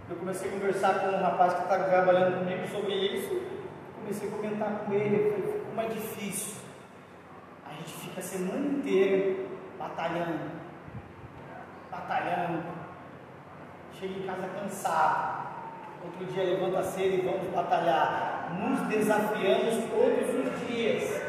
eu 0.10 0.18
comecei 0.18 0.50
a 0.50 0.52
conversar 0.52 1.00
com 1.00 1.08
um 1.08 1.22
rapaz 1.22 1.54
que 1.54 1.62
está 1.64 1.80
trabalhando 1.80 2.40
comigo 2.40 2.68
sobre 2.68 2.94
isso. 2.94 3.42
Comecei 3.96 4.28
a 4.28 4.32
comentar 4.32 4.80
com 4.80 4.94
ele, 4.94 5.64
como 5.70 5.80
é 5.80 5.86
difícil. 5.86 6.56
A 7.66 7.74
gente 7.74 7.94
fica 7.94 8.20
a 8.20 8.24
semana 8.24 8.60
inteira 8.60 9.46
batalhando, 9.80 10.52
batalhando. 11.90 12.64
Chega 13.98 14.20
em 14.20 14.24
casa 14.24 14.50
cansado. 14.50 15.42
Outro 16.04 16.26
dia 16.26 16.44
levanta 16.44 16.84
cedo 16.84 17.14
e 17.14 17.22
vamos 17.22 17.54
batalhar. 17.54 18.52
Nos 18.60 18.82
desafiamos 18.90 19.86
todos 19.92 20.46
os 20.46 20.68
dias. 20.68 21.22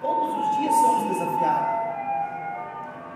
Todos 0.00 0.34
os 0.34 0.56
dias 0.56 0.74
somos 0.74 1.12
desafiados. 1.12 1.85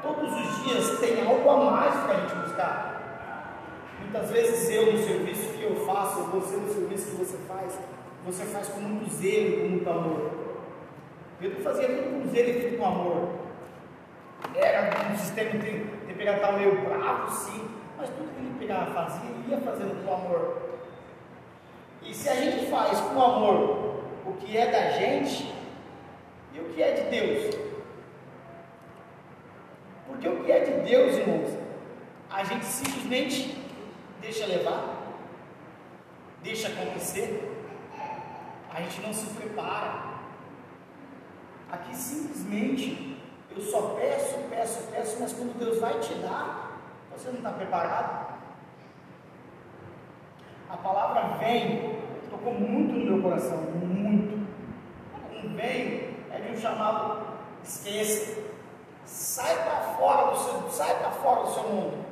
Todos 0.02 0.32
os 0.32 0.64
dias 0.64 0.98
tem 0.98 1.26
algo 1.26 1.50
a 1.50 1.70
mais 1.70 1.94
para 1.94 2.14
a 2.14 2.20
gente 2.20 2.34
buscar. 2.36 2.90
Muitas 4.00 4.30
vezes 4.30 4.70
eu, 4.70 4.92
no 4.92 4.98
serviço 4.98 5.52
que 5.52 5.62
eu 5.62 5.76
faço, 5.86 6.24
você 6.24 6.56
no 6.56 6.72
serviço 6.72 7.10
que 7.10 7.16
você 7.16 7.36
faz, 7.46 7.78
você 8.24 8.44
faz 8.44 8.68
com 8.68 8.80
muito 8.80 9.12
zelo, 9.12 9.60
com 9.60 9.68
muito 9.68 9.90
amor. 9.90 10.30
Pedro 11.38 11.62
fazia 11.62 11.88
tudo 11.88 12.22
com 12.22 12.30
zelo 12.30 12.48
e 12.48 12.60
tudo 12.60 12.78
com 12.78 12.86
amor. 12.86 13.28
Era 14.54 15.12
um 15.12 15.16
sistema 15.16 15.50
temperatal 16.06 16.54
meio 16.54 16.80
bravo, 16.80 17.30
sim, 17.30 17.68
mas 17.96 18.08
tudo 18.10 18.34
que 18.34 18.40
ele 18.40 18.54
pegava 18.58 18.92
fazia, 18.92 19.30
ele 19.30 19.50
ia 19.50 19.60
fazendo 19.60 20.04
com 20.04 20.14
amor. 20.14 20.70
E 22.02 22.14
se 22.14 22.28
a 22.28 22.34
gente 22.34 22.70
faz 22.70 23.00
com 23.00 23.22
amor 23.22 24.02
o 24.26 24.32
que 24.32 24.56
é 24.56 24.70
da 24.70 24.90
gente 24.90 25.54
e 26.54 26.60
o 26.60 26.64
que 26.64 26.82
é 26.82 26.92
de 26.92 27.02
Deus, 27.10 27.69
porque 30.10 30.28
o 30.28 30.44
que 30.44 30.52
é 30.52 30.60
de 30.60 30.88
Deus, 30.88 31.16
irmãos, 31.16 31.58
a 32.30 32.44
gente 32.44 32.64
simplesmente 32.64 33.56
deixa 34.20 34.46
levar, 34.46 35.14
deixa 36.42 36.68
acontecer, 36.68 37.50
a 38.72 38.80
gente 38.82 39.00
não 39.00 39.12
se 39.12 39.26
prepara. 39.34 40.10
Aqui 41.70 41.94
simplesmente 41.96 43.20
eu 43.50 43.60
só 43.62 43.96
peço, 44.00 44.38
peço, 44.48 44.88
peço, 44.92 45.16
mas 45.20 45.32
quando 45.32 45.58
Deus 45.58 45.78
vai 45.78 45.98
te 46.00 46.14
dar, 46.14 46.78
você 47.10 47.28
não 47.28 47.38
está 47.38 47.50
preparado. 47.50 48.38
A 50.68 50.76
palavra 50.76 51.36
vem, 51.38 51.98
tocou 52.30 52.54
muito 52.54 52.92
no 52.92 53.04
meu 53.04 53.22
coração, 53.22 53.58
muito. 53.58 54.48
Um 55.42 55.56
vem 55.56 56.14
é 56.30 56.40
de 56.40 56.52
um 56.52 56.60
chamado 56.60 57.26
esqueça. 57.64 58.49
Sai 59.10 59.56
para 59.64 59.80
fora 59.96 60.30
do 60.30 60.38
seu, 60.38 60.70
sai 60.70 60.94
para 61.00 61.10
fora 61.10 61.42
do 61.42 61.52
seu 61.52 61.64
mundo. 61.64 62.04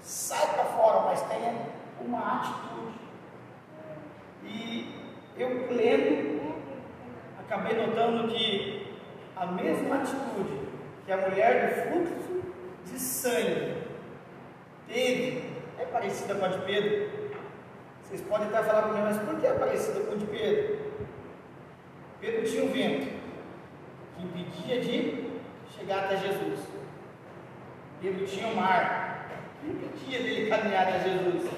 Sai 0.00 0.54
para 0.54 0.64
fora, 0.64 1.00
mas 1.00 1.20
tenha 1.22 1.66
uma 2.00 2.40
atitude. 2.40 2.98
E 4.44 4.94
eu 5.36 5.66
lendo, 5.68 6.54
acabei 7.40 7.76
notando 7.76 8.28
que 8.28 8.96
a 9.34 9.46
mesma 9.46 9.96
atitude 9.96 10.68
que 11.04 11.12
a 11.12 11.16
mulher 11.16 11.74
do 11.74 11.90
fluxo 11.90 12.42
de 12.84 12.98
sangue 13.00 13.82
teve 14.86 15.50
é 15.78 15.84
parecida 15.86 16.36
com 16.36 16.44
a 16.44 16.48
de 16.48 16.58
Pedro. 16.58 17.10
Vocês 18.00 18.20
podem 18.20 18.46
até 18.46 18.62
falar 18.62 18.82
comigo, 18.82 19.02
mas 19.04 19.18
por 19.18 19.40
que 19.40 19.46
é 19.46 19.52
parecida 19.54 20.00
com 20.00 20.12
a 20.12 20.16
de 20.16 20.26
Pedro? 20.26 20.78
Pedro 22.20 22.48
tinha 22.48 22.64
um 22.64 22.68
vento 22.68 23.12
que 24.16 24.24
impedia 24.24 24.80
de 24.80 25.25
chegar 25.76 26.04
até 26.04 26.16
Jesus. 26.16 26.60
Pedro 28.00 28.26
tinha 28.26 28.48
um 28.48 28.54
mar 28.54 29.28
que 29.60 29.70
impedia 29.70 30.22
dele 30.22 30.50
caminhar 30.50 30.88
até 30.88 31.00
Jesus. 31.00 31.50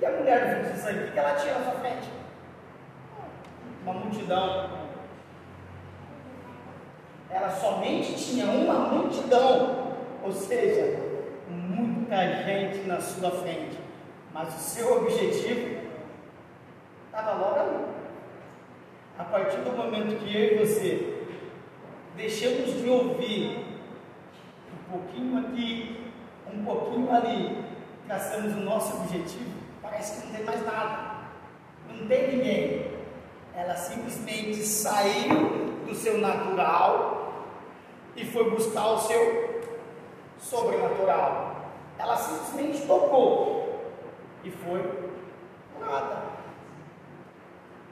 E 0.00 0.06
a 0.06 0.10
mulher 0.10 0.40
do 0.40 0.54
fluxo 0.54 0.72
de 0.74 0.80
sangue, 0.80 1.08
o 1.08 1.12
que 1.12 1.18
ela 1.18 1.34
tinha 1.34 1.58
na 1.58 1.64
sua 1.64 1.80
frente? 1.80 2.08
Uma 3.82 3.94
multidão 3.94 4.86
ela 7.30 7.50
somente 7.50 8.14
tinha 8.14 8.46
uma 8.46 8.88
multidão, 8.88 9.94
ou 10.22 10.32
seja, 10.32 10.98
muita 11.48 12.44
gente 12.44 12.86
na 12.86 13.00
sua 13.00 13.30
frente, 13.30 13.78
mas 14.32 14.54
o 14.54 14.58
seu 14.58 14.96
objetivo 14.98 15.80
estava 17.06 17.32
logo 17.34 17.60
ali. 17.60 17.84
A 19.18 19.24
partir 19.24 19.58
do 19.58 19.72
momento 19.72 20.18
que 20.18 20.36
eu 20.36 20.54
e 20.54 20.66
você 20.66 21.15
deixamos 22.16 22.80
de 22.80 22.88
ouvir 22.88 23.64
um 24.72 24.90
pouquinho 24.90 25.38
aqui, 25.38 26.10
um 26.52 26.64
pouquinho 26.64 27.14
ali, 27.14 27.64
traçamos 28.06 28.54
o 28.54 28.60
nosso 28.60 28.96
objetivo, 28.96 29.50
parece 29.82 30.20
que 30.20 30.26
não 30.26 30.34
tem 30.34 30.44
mais 30.44 30.64
nada, 30.64 31.16
não 31.90 32.06
tem 32.06 32.36
ninguém. 32.36 32.96
Ela 33.54 33.76
simplesmente 33.76 34.56
saiu 34.62 35.76
do 35.86 35.94
seu 35.94 36.18
natural 36.18 37.44
e 38.16 38.24
foi 38.24 38.50
buscar 38.50 38.92
o 38.92 38.98
seu 38.98 39.62
sobrenatural. 40.38 41.70
Ela 41.98 42.16
simplesmente 42.16 42.86
tocou 42.86 43.92
e 44.44 44.50
foi 44.50 45.10
nada. 45.80 46.35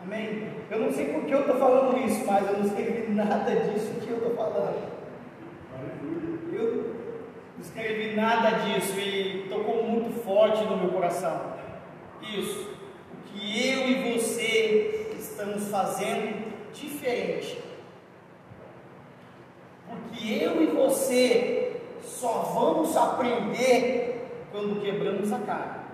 Amém? 0.04 0.48
Eu 0.70 0.80
não 0.80 0.92
sei 0.92 1.06
por 1.06 1.24
que 1.24 1.32
eu 1.32 1.40
estou 1.40 1.56
falando 1.56 1.98
isso, 2.06 2.24
mas 2.26 2.46
eu 2.46 2.58
não 2.58 2.66
escrevi 2.66 3.12
nada 3.12 3.54
disso 3.54 4.00
que 4.00 4.10
eu 4.10 4.18
estou 4.18 4.36
falando. 4.36 4.94
Eu 6.52 6.94
não 7.56 7.62
escrevi 7.62 8.14
nada 8.14 8.50
disso 8.58 8.98
e 8.98 9.46
tocou 9.48 9.82
muito 9.84 10.22
forte 10.24 10.62
no 10.64 10.76
meu 10.76 10.90
coração. 10.90 11.54
Isso. 12.22 12.74
O 13.12 13.32
que 13.32 13.70
eu 13.70 13.88
e 13.88 14.18
você 14.18 15.14
estamos 15.18 15.68
fazendo 15.68 16.52
diferente 16.72 17.64
porque 19.88 20.42
eu 20.42 20.62
e 20.62 20.66
você 20.66 21.80
só 22.02 22.52
vamos 22.54 22.96
aprender 22.96 24.26
quando 24.50 24.80
quebramos 24.80 25.32
a 25.32 25.38
cara. 25.40 25.84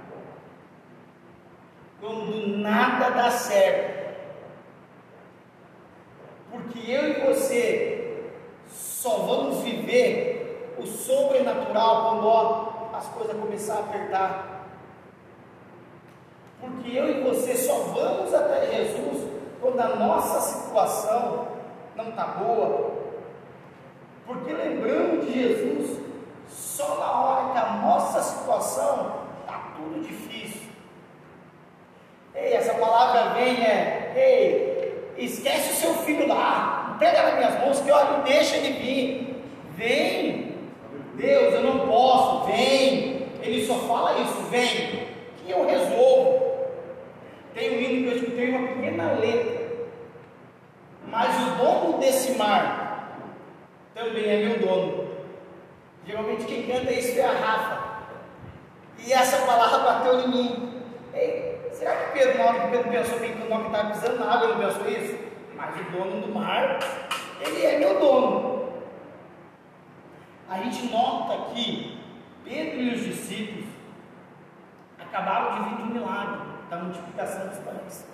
Quando 2.00 2.58
nada 2.58 3.10
dá 3.10 3.30
certo. 3.30 3.99
Porque 6.50 6.90
eu 6.90 7.08
e 7.10 7.26
você 7.26 8.30
só 8.68 9.18
vamos 9.18 9.62
viver 9.62 10.74
o 10.78 10.86
sobrenatural 10.86 12.20
quando 12.20 12.96
as 12.96 13.06
coisas 13.06 13.40
começar 13.40 13.74
a 13.74 13.80
apertar. 13.80 14.66
Porque 16.60 16.96
eu 16.96 17.08
e 17.08 17.22
você 17.22 17.54
só 17.56 17.78
vamos 17.94 18.34
até 18.34 18.66
Jesus 18.66 19.30
quando 19.60 19.80
a 19.80 19.96
nossa 19.96 20.40
situação 20.40 21.48
não 21.94 22.08
está 22.08 22.24
boa, 22.24 22.92
porque 24.26 24.52
lembrando 24.52 25.26
de 25.26 25.32
Jesus, 25.32 26.00
só 26.48 26.96
na 26.96 27.20
hora 27.20 27.52
que 27.52 27.58
a 27.58 27.72
nossa 27.82 28.22
situação 28.22 29.26
está 29.40 29.72
tudo 29.76 30.00
difícil. 30.00 30.70
Ei, 32.34 32.54
essa 32.54 32.74
palavra 32.74 33.34
vem 33.34 33.62
é, 33.64 34.12
ei, 34.16 34.69
esquece 35.24 35.72
o 35.72 35.76
seu 35.76 35.94
filho 36.04 36.26
lá, 36.26 36.96
pega 36.98 37.22
nas 37.22 37.34
minhas 37.34 37.60
mãos 37.60 37.80
que 37.80 37.90
olha, 37.90 38.22
deixa 38.22 38.56
ele 38.56 38.72
vir. 38.78 39.30
Vem, 39.76 40.54
Deus, 41.14 41.54
eu 41.54 41.62
não 41.62 41.86
posso, 41.86 42.46
vem. 42.46 43.26
Ele 43.42 43.66
só 43.66 43.74
fala 43.74 44.20
isso, 44.20 44.42
vem, 44.50 45.08
que 45.38 45.50
eu 45.50 45.66
resolvo. 45.66 46.50
Tem 47.54 47.70
um 47.70 47.80
hino 47.80 48.02
que 48.02 48.08
eu 48.08 48.16
escutei 48.16 48.50
uma 48.50 48.68
pequena 48.68 49.12
letra. 49.14 49.60
Mas 51.06 51.34
o 51.36 51.56
dono 51.56 51.98
desse 51.98 52.32
mar 52.32 53.18
também 53.94 54.24
é 54.28 54.36
meu 54.36 54.58
dono. 54.58 55.10
Geralmente 56.06 56.44
quem 56.44 56.66
canta 56.66 56.92
isso 56.92 57.18
é 57.18 57.24
a 57.24 57.32
Rafa. 57.32 57.90
E 59.04 59.12
essa 59.12 59.44
palavra 59.46 59.78
bateu 59.78 60.20
em 60.20 60.28
mim. 60.28 60.72
Ei, 61.14 61.49
será 61.80 61.96
que 61.96 62.18
Pedro, 62.18 62.36
na 62.36 62.44
hora 62.44 62.60
que 62.60 62.68
Pedro 62.68 62.90
pensou 62.90 63.18
que 63.18 63.42
o 63.42 63.48
nome 63.48 63.66
estava 63.66 63.90
pisando 63.90 64.18
na 64.18 64.32
água, 64.32 64.48
ele 64.50 64.62
não 64.62 64.68
pensou 64.68 64.90
isso? 64.90 65.18
Mas 65.56 65.80
o 65.80 65.84
dono 65.90 66.20
do 66.20 66.34
mar, 66.34 66.78
ele 67.40 67.64
é 67.64 67.78
meu 67.78 67.98
dono. 67.98 68.68
A 70.50 70.58
gente 70.58 70.92
nota 70.92 71.54
que 71.54 71.98
Pedro 72.44 72.80
e 72.80 72.94
os 72.94 73.02
discípulos 73.02 73.64
acabaram 74.98 75.54
de 75.54 75.70
vir 75.70 75.76
de 75.76 75.82
um 75.84 75.94
milagre 75.94 76.40
da 76.68 76.76
multiplicação 76.76 77.48
dos 77.48 77.58
pães. 77.60 78.06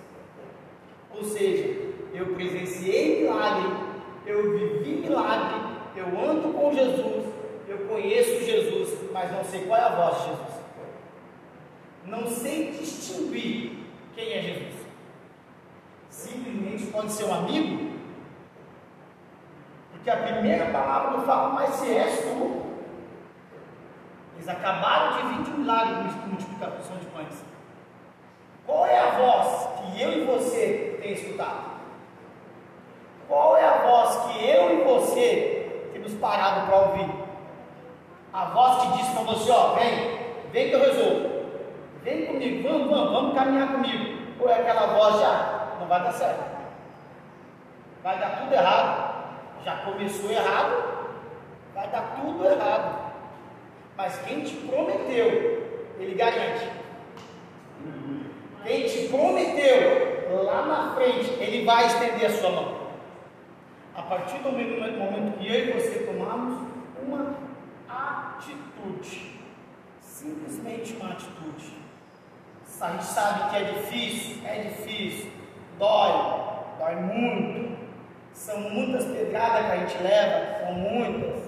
Ou 1.13 1.23
seja, 1.23 1.93
eu 2.13 2.27
presenciei 2.35 3.23
milagre, 3.23 3.69
eu 4.25 4.57
vivi 4.57 5.01
milagre, 5.01 5.59
eu 5.93 6.05
ando 6.05 6.53
com 6.53 6.73
Jesus, 6.73 7.33
eu 7.67 7.79
conheço 7.79 8.45
Jesus, 8.45 9.11
mas 9.11 9.29
não 9.31 9.43
sei 9.43 9.65
qual 9.65 9.77
é 9.77 9.83
a 9.83 9.89
voz 9.89 10.17
de 10.19 10.29
Jesus. 10.29 10.56
Não 12.07 12.25
sei 12.25 12.71
distinguir 12.71 13.85
quem 14.15 14.33
é 14.33 14.41
Jesus. 14.41 14.87
Simplesmente 16.09 16.87
pode 16.87 17.11
ser 17.11 17.25
um 17.25 17.33
amigo, 17.33 17.91
porque 19.91 20.09
a 20.09 20.17
primeira 20.17 20.71
palavra 20.71 21.17
do 21.17 21.25
fala, 21.25 21.49
mas 21.49 21.75
se 21.75 21.93
és 21.93 22.21
tu. 22.21 22.65
Eles 24.35 24.47
acabaram 24.47 25.17
de 25.17 25.27
vir 25.27 25.43
de 25.43 25.51
um 25.51 25.57
milagre 25.59 26.09
de 26.09 26.27
multiplicação 26.27 26.97
de 26.97 27.05
pães. 27.07 27.43
Qual 28.65 28.85
é 28.85 28.97
a 28.97 29.11
voz 29.11 29.67
que 29.79 30.01
eu 30.01 30.21
e 30.21 30.25
você 30.25 30.97
tem 31.01 31.13
escutado? 31.13 31.77
Qual 33.27 33.55
é 33.57 33.65
a 33.65 33.83
voz 33.83 34.31
que 34.31 34.47
eu 34.47 34.79
e 34.79 34.83
você 34.83 35.57
temos 36.07 36.13
parado 36.15 36.67
para 36.67 36.75
ouvir. 36.77 37.09
A 38.31 38.45
voz 38.45 38.81
que 38.81 38.97
diz 38.97 39.09
para 39.09 39.23
você, 39.23 39.51
ó, 39.51 39.73
vem, 39.73 40.19
vem 40.51 40.69
que 40.69 40.75
eu 40.75 40.79
resolvo. 40.79 41.36
Vem 42.07 42.25
comigo, 42.25 42.63
vamos, 42.63 42.89
vamos, 42.89 43.11
vamos 43.11 43.35
caminhar 43.35 43.67
comigo. 43.67 44.17
Ou 44.39 44.49
é 44.49 44.61
aquela 44.61 44.87
voz 44.93 45.19
já, 45.19 45.75
não 45.77 45.87
vai 45.87 46.01
dar 46.01 46.13
certo. 46.13 46.57
Vai 48.01 48.17
dar 48.17 48.39
tudo 48.39 48.53
errado. 48.53 49.27
Já 49.65 49.75
começou 49.79 50.31
errado, 50.31 51.09
vai 51.75 51.89
dar 51.89 52.15
tudo 52.15 52.45
errado. 52.45 53.11
Mas 53.97 54.19
quem 54.19 54.39
te 54.39 54.55
prometeu, 54.55 55.83
ele 55.99 56.15
garante. 56.15 56.71
Quem 58.63 58.87
te 58.87 59.09
prometeu 59.09 60.43
lá 60.45 60.65
na 60.65 60.95
frente, 60.95 61.29
ele 61.41 61.65
vai 61.65 61.87
estender 61.87 62.27
a 62.27 62.33
sua 62.33 62.51
mão. 62.51 62.87
A 63.93 64.03
partir 64.03 64.37
do 64.37 64.53
momento 64.53 65.37
que 65.39 65.45
eu 65.45 65.55
e 65.55 65.71
você 65.73 66.05
tomamos 66.05 66.57
uma 67.05 67.35
atitude, 67.89 69.35
Simplesmente 69.99 70.95
uma 70.95 71.11
atitude. 71.11 71.86
A 72.79 72.91
gente 72.91 73.05
sabe 73.05 73.49
que 73.49 73.55
é 73.55 73.63
difícil, 73.63 74.45
é 74.45 74.61
difícil, 74.63 75.31
dói, 75.79 76.11
dói 76.77 76.95
muito. 76.95 77.77
São 78.33 78.59
muitas 78.69 79.05
pedradas 79.05 79.65
que 79.65 79.71
a 79.71 79.77
gente 79.77 80.03
leva, 80.03 80.59
são 80.59 80.73
muitas. 80.73 81.43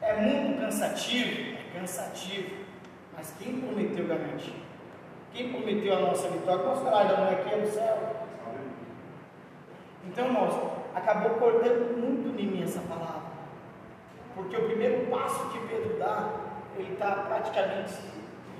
É 0.00 0.14
muito 0.14 0.60
cansativo, 0.60 1.56
é 1.58 1.78
cansativo. 1.78 2.50
Mas 3.16 3.34
quem 3.38 3.60
prometeu 3.60 4.06
garante? 4.06 4.54
Quem 5.32 5.52
prometeu 5.52 5.96
a 5.96 6.00
nossa 6.00 6.28
vitória? 6.28 6.64
Nosso 6.64 6.84
salário 6.84 7.16
não 7.16 7.26
é 7.26 7.32
aqui, 7.32 7.52
é 7.52 7.56
no 7.56 7.66
céu. 7.66 8.16
Então, 10.04 10.26
irmãos, 10.26 10.54
acabou 10.94 11.30
cortando 11.30 11.98
muito 11.98 12.40
em 12.40 12.46
mim 12.46 12.62
essa 12.62 12.80
palavra. 12.80 13.22
Porque 14.36 14.56
o 14.56 14.66
primeiro 14.66 15.10
passo 15.10 15.50
que 15.50 15.58
Pedro 15.66 15.98
dá, 15.98 16.30
ele 16.78 16.92
está 16.92 17.10
praticamente 17.12 17.94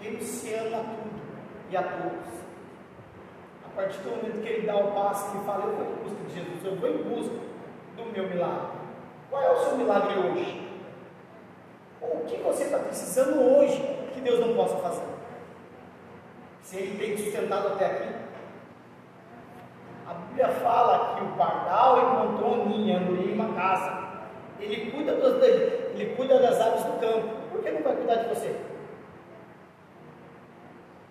renunciando 0.02 0.74
a 0.74 0.78
tudo 0.78 1.15
e 1.70 1.76
a 1.76 1.82
todos. 1.82 2.46
A 3.64 3.76
partir 3.76 3.98
do 3.98 4.10
momento 4.10 4.42
que 4.42 4.48
ele 4.48 4.66
dá 4.66 4.76
o 4.76 4.92
passo, 4.92 5.36
ele 5.36 5.44
fala: 5.44 5.64
Eu 5.64 5.72
vou 5.72 5.84
em 5.84 5.94
busca 6.02 6.24
de 6.24 6.34
Jesus, 6.34 6.64
eu 6.64 6.76
vou 6.76 6.90
em 6.90 7.02
busca 7.02 7.36
do 7.96 8.12
meu 8.12 8.28
milagre. 8.28 8.78
Qual 9.30 9.42
é 9.42 9.52
o 9.52 9.64
seu 9.64 9.76
milagre 9.76 10.18
hoje? 10.18 10.66
O 12.00 12.24
que 12.26 12.36
você 12.36 12.64
está 12.64 12.78
precisando 12.78 13.40
hoje 13.40 13.78
que 14.14 14.20
Deus 14.20 14.40
não 14.40 14.54
possa 14.54 14.76
fazer? 14.76 15.06
Se 16.62 16.76
ele 16.76 16.98
tem 16.98 17.16
sustentado 17.16 17.68
até 17.68 17.86
aqui. 17.86 18.14
A 20.06 20.14
Bíblia 20.14 20.48
fala 20.48 21.16
que 21.16 21.24
o 21.24 21.36
pardal 21.36 21.98
encontrou 21.98 22.54
um 22.54 22.68
ninho 22.68 22.96
em 23.20 23.32
uma 23.32 23.54
casa. 23.54 24.06
Ele 24.60 24.90
cuida, 24.90 25.16
dos, 25.16 25.42
ele 25.42 26.14
cuida 26.16 26.38
das 26.38 26.60
aves 26.60 26.84
do 26.84 27.00
campo. 27.00 27.28
Por 27.50 27.60
que 27.62 27.70
não 27.70 27.82
vai 27.82 27.96
cuidar 27.96 28.14
de 28.16 28.28
você? 28.28 28.56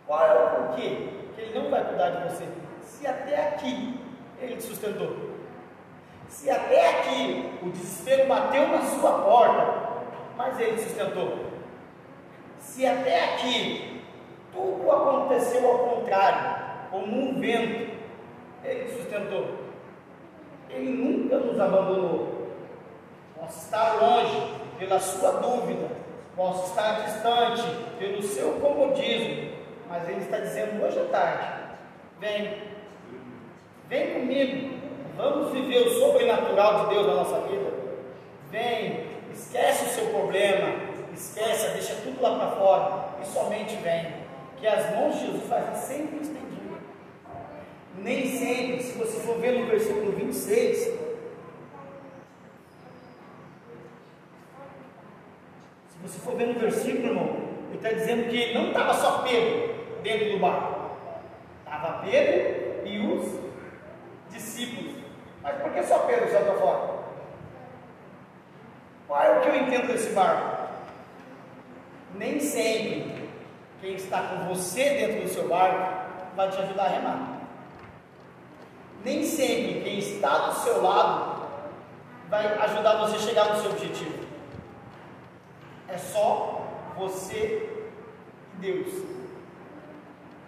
Qual 0.08 0.24
é 0.24 0.34
o 0.34 0.50
porquê 0.50 1.10
que 1.36 1.42
ele 1.42 1.60
não 1.60 1.70
vai 1.70 1.84
cuidar 1.84 2.10
de 2.12 2.30
você? 2.30 2.48
Se 2.82 3.08
até 3.08 3.50
aqui 3.50 4.00
ele 4.40 4.56
te 4.58 4.64
sustentou. 4.64 5.36
Se 6.30 6.50
até 6.50 6.90
aqui 6.90 7.60
o 7.62 7.70
desespero 7.70 8.28
bateu 8.28 8.68
na 8.68 8.82
sua 8.82 9.20
porta, 9.20 9.86
mas 10.38 10.60
ele 10.60 10.78
sustentou. 10.78 11.46
Se 12.60 12.86
até 12.86 13.34
aqui 13.34 14.02
tudo 14.52 14.92
aconteceu 14.92 15.70
ao 15.70 15.80
contrário, 15.80 16.56
como 16.92 17.08
um 17.08 17.40
vento, 17.40 17.96
ele 18.64 18.90
sustentou. 18.96 19.66
Ele 20.70 20.90
nunca 20.90 21.38
nos 21.38 21.60
abandonou. 21.60 22.52
Posso 23.40 23.66
estar 23.66 24.02
longe 24.02 24.56
pela 24.80 25.00
sua 25.00 25.32
dúvida, 25.34 25.90
posso 26.36 26.70
estar 26.70 27.04
distante 27.04 27.64
pelo 28.00 28.22
seu 28.24 28.54
comodismo, 28.54 29.55
mas 29.88 30.08
ele 30.10 30.22
está 30.22 30.40
dizendo 30.40 30.84
hoje 30.84 31.00
à 31.00 31.06
tarde: 31.06 31.48
vem, 32.20 32.64
vem 33.88 34.14
comigo, 34.14 34.78
vamos 35.16 35.52
viver 35.52 35.88
o 35.88 36.00
sobrenatural 36.00 36.86
de 36.86 36.94
Deus 36.94 37.08
na 37.08 37.16
nossa 37.16 37.42
vida. 37.42 37.74
Vem, 38.50 39.06
esquece 39.32 39.86
o 39.86 39.90
seu 39.90 40.06
problema, 40.08 40.74
esquece, 41.14 41.74
deixa 41.74 41.96
tudo 41.96 42.22
lá 42.22 42.38
para 42.38 42.52
fora 42.52 43.06
e 43.22 43.26
somente 43.26 43.76
vem. 43.78 44.26
Que 44.58 44.68
as 44.68 44.96
mãos 44.96 45.16
de 45.16 45.26
Jesus 45.26 45.44
fazem 45.50 45.76
sempre 45.76 46.18
estendidas. 46.22 46.80
Nem 47.98 48.38
sempre, 48.38 48.84
se 48.84 48.98
você 48.98 49.20
for 49.20 49.38
ver 49.38 49.60
no 49.60 49.66
versículo 49.68 50.12
26, 50.14 50.78
se 50.78 50.98
você 56.02 56.20
for 56.20 56.36
ver 56.36 56.48
no 56.48 56.60
versículo, 56.60 57.08
irmão, 57.08 57.36
ele 57.70 57.78
está 57.78 57.90
dizendo 57.90 58.30
que 58.30 58.54
não 58.54 58.70
estava 58.70 58.94
só 58.94 59.20
Pedro 59.20 59.75
dentro 60.06 60.30
do 60.30 60.40
barco, 60.40 60.92
estava 61.66 62.04
Pedro 62.04 62.88
e 62.88 63.00
os 63.00 63.40
discípulos. 64.30 64.94
Mas 65.42 65.62
por 65.62 65.72
que 65.72 65.84
só 65.84 66.00
Pedro 66.00 66.28
para 66.28 66.54
fora? 66.54 66.96
Qual 69.08 69.22
é 69.22 69.38
o 69.38 69.42
que 69.42 69.50
eu 69.50 69.56
entendo 69.56 69.88
desse 69.88 70.12
barco? 70.14 70.70
Nem 72.14 72.40
sempre 72.40 73.30
quem 73.82 73.96
está 73.96 74.22
com 74.22 74.54
você 74.54 74.84
dentro 74.92 75.24
do 75.24 75.28
seu 75.28 75.48
barco 75.48 76.06
vai 76.36 76.50
te 76.50 76.62
ajudar 76.62 76.86
a 76.86 76.90
remar. 76.90 77.42
Nem 79.04 79.24
sempre 79.24 79.82
quem 79.82 80.00
está 80.00 80.50
do 80.50 80.60
seu 80.60 80.82
lado 80.82 81.46
vai 82.30 82.58
ajudar 82.60 82.98
você 82.98 83.18
a 83.18 83.20
chegar 83.20 83.54
no 83.54 83.62
seu 83.62 83.72
objetivo. 83.72 84.26
É 85.88 85.98
só 85.98 86.68
você 86.98 87.70
e 88.56 88.62
Deus. 88.62 89.25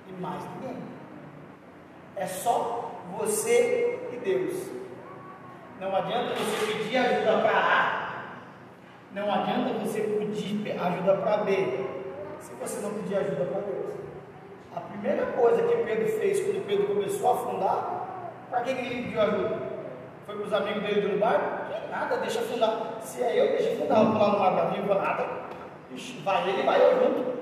E 0.10 0.22
mais 0.22 0.42
ninguém. 0.56 0.78
É 2.16 2.26
só 2.26 2.92
você 3.18 4.00
e 4.12 4.18
Deus. 4.18 4.72
Não 5.80 5.96
adianta 5.96 6.34
você 6.34 6.74
pedir 6.74 6.98
ajuda 6.98 7.38
para 7.40 7.58
A. 7.58 8.08
Não 9.14 9.32
adianta 9.32 9.74
você 9.80 10.02
pedir 10.02 10.80
ajuda 10.80 11.18
para 11.18 11.38
B. 11.38 11.86
Se 12.40 12.54
você 12.56 12.82
não 12.82 12.94
pedir 12.96 13.18
ajuda 13.18 13.46
para 13.46 13.62
Deus. 13.62 13.94
A 14.76 14.80
primeira 14.80 15.26
coisa 15.28 15.64
que 15.64 15.84
Pedro 15.84 16.08
fez 16.20 16.40
quando 16.40 16.66
Pedro 16.66 16.88
começou 16.88 17.30
a 17.30 17.34
afundar 17.34 17.98
para 18.50 18.62
que 18.62 18.70
ele 18.72 19.04
pediu 19.04 19.22
ajuda? 19.22 19.60
Foi 20.26 20.36
para 20.36 20.46
os 20.46 20.54
amigos 20.54 20.84
dele 20.84 21.10
do 21.10 21.20
barco? 21.20 21.68
Nada, 21.90 22.18
deixa 22.18 22.40
afundar. 22.40 22.98
Se 23.02 23.24
é 23.24 23.40
eu, 23.40 23.58
deixa 23.58 23.74
afundar. 23.74 24.04
Vou 24.04 24.14
pular 24.14 24.32
no 24.32 24.40
mar 24.40 24.52
bravio, 24.54 24.84
vou 24.84 24.96
nada. 24.96 25.26
Vai 26.24 26.50
ele, 26.50 26.64
vai 26.64 26.82
eu 26.82 27.00
junto. 27.00 27.37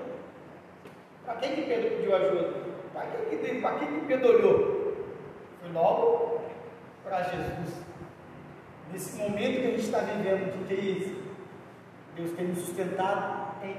Para 1.25 1.35
quem 1.35 1.55
que 1.55 1.61
Pedro 1.63 1.97
pediu 1.97 2.15
ajuda? 2.15 2.53
Para 2.93 3.07
quem 3.07 3.39
que, 3.39 3.61
para 3.61 3.79
quem 3.79 3.99
que 3.99 4.05
Pedro 4.05 4.29
olhou? 4.29 4.95
Foi 5.59 5.71
logo 5.71 6.41
para 7.03 7.23
Jesus. 7.23 7.83
Nesse 8.91 9.17
momento 9.17 9.61
que 9.61 9.67
a 9.67 9.71
gente 9.71 9.79
está 9.79 9.99
vivendo, 9.99 10.61
o 10.61 10.65
que 10.65 11.21
é? 11.21 11.25
Deus 12.15 12.31
tem 12.31 12.47
nos 12.47 12.59
sustentado 12.59 13.65
em 13.65 13.73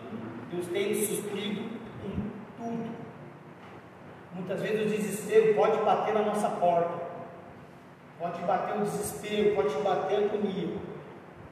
tudo. 0.00 0.50
Deus 0.50 0.66
tem 0.68 0.94
nos 0.94 1.08
suprido 1.08 1.60
em 2.04 2.32
tudo. 2.56 2.90
Muitas 4.34 4.60
vezes 4.60 4.86
o 4.86 4.96
desespero 4.96 5.54
pode 5.54 5.82
bater 5.82 6.14
na 6.14 6.22
nossa 6.22 6.48
porta, 6.48 7.06
pode 8.18 8.40
bater 8.42 8.80
o 8.80 8.84
desespero, 8.84 9.54
pode 9.54 9.74
bater 9.82 10.16
a 10.16 10.24
agonia, 10.24 10.78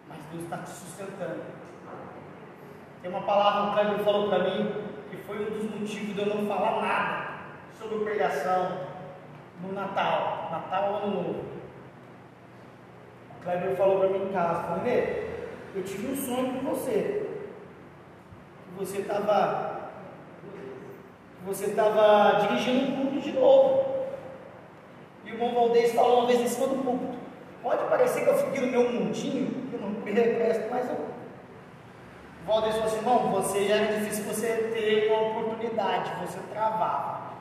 mas 0.09 0.19
Deus 0.33 0.45
está 0.45 0.59
te 0.59 0.71
sustentando. 0.71 1.43
Tem 3.03 3.11
uma 3.11 3.23
palavra 3.23 3.63
que 3.63 3.69
o 3.69 3.73
Cleber 3.73 4.05
falou 4.05 4.29
para 4.29 4.45
mim 4.45 4.73
que 5.11 5.17
foi 5.17 5.41
um 5.41 5.51
dos 5.51 5.65
motivos 5.65 6.15
de 6.15 6.21
eu 6.21 6.35
não 6.35 6.47
falar 6.47 6.81
nada 6.81 7.31
sobre 7.79 8.05
pregação 8.05 8.79
no 9.63 9.73
Natal, 9.73 10.49
Natal 10.51 10.93
ou 10.93 10.97
Ano 10.99 11.15
Novo. 11.15 11.45
O 13.39 13.43
Kleber 13.43 13.77
falou 13.77 14.01
para 14.01 14.09
mim 14.09 14.29
em 14.29 14.33
casa, 14.33 14.63
falou, 14.65 14.85
eu 14.87 15.83
tive 15.83 16.13
um 16.13 16.17
sonho 16.17 16.55
com 16.55 16.75
você. 16.75 17.27
Que 18.65 18.85
você 18.85 18.99
estava 18.99 19.71
você 21.45 21.67
estava 21.67 22.39
dirigindo 22.41 22.93
um 22.93 22.97
culto 22.97 23.21
de 23.21 23.33
novo. 23.33 23.91
E 25.25 25.31
o 25.31 25.35
irmão 25.35 25.55
Valdez 25.55 25.95
falou 25.95 26.19
uma 26.19 26.27
vez 26.27 26.41
em 26.41 26.49
cima 26.49 26.67
do 26.67 26.85
púlpito. 26.85 27.19
Pode 27.63 27.89
parecer 27.89 28.25
que 28.25 28.29
eu 28.29 28.37
fiquei 28.37 28.61
no 28.61 28.67
meu 28.67 28.91
mundinho, 28.91 29.69
que 29.69 29.75
eu 29.75 29.81
não 29.81 29.89
me 29.89 30.13
represto, 30.13 30.65
mas 30.71 30.89
eu. 30.89 31.10
O 32.43 32.47
Valdez 32.47 32.75
falou 32.75 32.87
assim, 32.89 32.99
irmão, 32.99 33.33
você 33.33 33.69
já 33.69 33.77
era 33.77 33.99
difícil 33.99 34.25
você 34.25 34.71
ter 34.73 35.13
uma 35.13 35.29
oportunidade, 35.29 36.27
você 36.27 36.39
travava. 36.53 37.33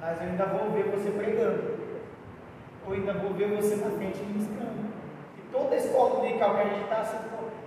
Mas 0.00 0.20
eu 0.20 0.28
ainda 0.28 0.46
vou 0.46 0.70
ver 0.70 0.84
você 0.84 1.10
pregando. 1.10 1.78
Ou 2.86 2.94
ainda 2.94 3.12
vou 3.14 3.32
ver 3.34 3.48
você 3.56 3.76
na 3.76 3.90
frente 3.90 4.18
ministrando. 4.18 4.90
E 5.38 5.52
toda 5.52 5.74
a 5.74 5.78
escola 5.78 6.16
dominical 6.16 6.54
que 6.54 6.60
a 6.60 6.64
gente 6.64 6.82
está, 6.82 7.22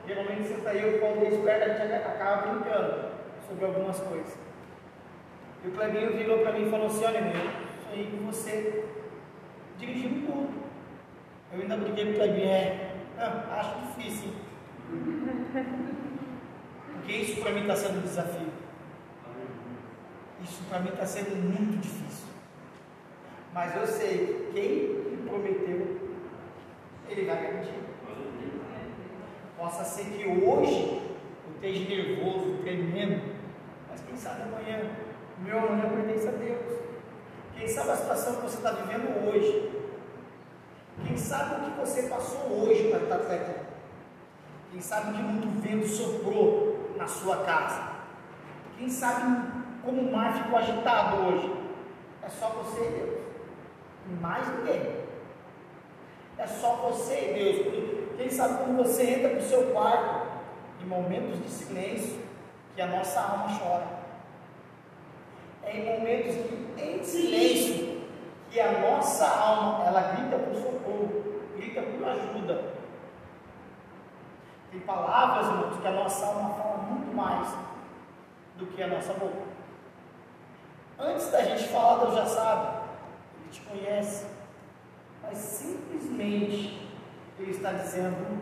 geralmente 0.08 0.48
você 0.48 0.54
está 0.56 0.74
eu 0.74 0.94
e 0.94 0.98
o 0.98 1.02
Valdez 1.02 1.44
perto, 1.44 1.64
a 1.64 1.86
gente 1.86 1.94
acaba 1.94 2.48
brincando 2.48 3.12
sobre 3.48 3.66
algumas 3.66 4.00
coisas. 4.00 4.38
E 5.64 5.68
o 5.68 5.72
Clebinho 5.72 6.18
virou 6.18 6.40
para 6.40 6.52
mim 6.52 6.68
e 6.68 6.70
falou 6.70 6.88
assim: 6.88 7.06
Olha, 7.06 7.22
meu, 7.22 7.34
sonhei 7.88 8.12
com 8.12 8.26
você 8.26 8.86
dirigindo 9.78 10.26
tudo. 10.26 10.64
Eu 11.54 11.62
ainda 11.62 11.78
briguei 11.78 12.06
com 12.06 12.12
o 12.12 12.16
Clebinho, 12.16 12.50
é, 12.50 12.96
não, 13.18 13.54
acho 13.58 13.80
difícil. 13.82 14.32
Porque 17.04 17.18
isso 17.18 17.42
para 17.42 17.52
mim 17.52 17.62
está 17.64 17.76
sendo 17.76 17.98
um 17.98 18.02
desafio. 18.02 18.48
Isso 20.42 20.64
para 20.70 20.80
mim 20.80 20.88
está 20.88 21.06
sendo 21.06 21.36
muito 21.36 21.82
difícil. 21.82 22.28
Mas 23.54 23.76
eu 23.76 23.86
sei, 23.86 24.50
quem 24.54 25.12
me 25.12 25.30
prometeu, 25.30 25.98
ele 27.10 27.26
vai 27.26 27.44
garantir. 27.44 27.74
Possa 29.58 29.84
ser 29.84 30.06
que 30.06 30.26
hoje 30.26 31.02
eu 31.46 31.56
esteja 31.56 31.90
nervoso, 31.90 32.60
tremendo, 32.62 33.34
mas 33.90 34.02
quem 34.02 34.16
sabe 34.16 34.44
amanhã 34.44 34.90
meu 35.40 35.60
amanhã 35.60 35.90
pertence 35.90 36.26
a 36.26 36.32
Deus. 36.32 36.80
Quem 37.58 37.68
sabe 37.68 37.92
a 37.92 37.98
situação 37.98 38.36
que 38.38 38.42
você 38.44 38.58
está 38.58 38.72
vivendo 38.72 39.28
hoje. 39.28 39.72
Quem 41.06 41.18
sabe 41.18 41.56
o 41.56 41.72
que 41.72 41.80
você 41.82 42.04
passou 42.04 42.64
hoje 42.64 42.88
para 42.88 43.18
estar 43.18 43.36
aqui. 43.36 43.60
Quem 44.72 44.80
sabe 44.80 45.18
que 45.18 45.22
muito 45.22 45.62
vento 45.62 45.88
soprou 45.88 46.73
na 46.96 47.08
sua 47.08 47.38
casa? 47.44 47.94
Quem 48.78 48.90
sabe 48.90 49.24
como 49.84 50.02
o 50.02 50.12
mar 50.12 50.34
ficou 50.34 50.58
agitado 50.58 51.18
hoje? 51.18 51.54
É 52.22 52.30
só 52.30 52.50
você 52.50 52.82
e 52.82 52.90
Deus. 52.90 53.20
Mais 54.22 54.48
ninguém. 54.58 55.04
É 56.38 56.48
só 56.48 56.76
você 56.76 57.32
e 57.32 57.34
Deus. 57.34 58.18
Quem 58.18 58.30
sabe 58.30 58.64
quando 58.64 58.78
você 58.78 59.04
entra 59.04 59.30
para 59.30 59.40
o 59.40 59.44
seu 59.44 59.72
quarto, 59.72 60.28
em 60.82 60.88
momentos 60.88 61.42
de 61.42 61.50
silêncio, 61.50 62.22
que 62.76 62.82
a 62.82 62.88
nossa 62.88 63.20
alma 63.20 63.48
chora. 63.60 64.04
É 65.64 65.78
em 65.78 65.86
momentos 65.86 66.34
de, 66.34 66.82
em 66.82 67.04
silêncio 67.04 68.04
que 68.50 68.60
a 68.60 68.80
nossa 68.80 69.26
alma 69.28 69.86
ela 69.86 70.02
grita 70.14 70.38
por 70.38 70.56
socorro, 70.56 71.42
grita 71.56 71.82
por 71.82 72.08
ajuda. 72.08 72.74
Tem 74.74 74.82
palavras, 74.82 75.46
irmãos, 75.50 75.80
que 75.80 75.88
a 75.88 75.92
nossa 75.92 76.26
alma 76.26 76.56
fala 76.56 76.78
muito 76.78 77.16
mais 77.16 77.48
do 78.58 78.66
que 78.66 78.82
a 78.82 78.88
nossa 78.88 79.14
boca. 79.14 79.44
Antes 80.98 81.30
da 81.30 81.44
gente 81.44 81.68
falar, 81.68 82.00
Deus 82.00 82.16
já 82.16 82.26
sabe, 82.26 82.78
Ele 83.40 83.52
te 83.52 83.62
conhece, 83.62 84.26
mas 85.22 85.38
simplesmente 85.38 86.90
Ele 87.38 87.52
está 87.52 87.74
dizendo: 87.74 88.42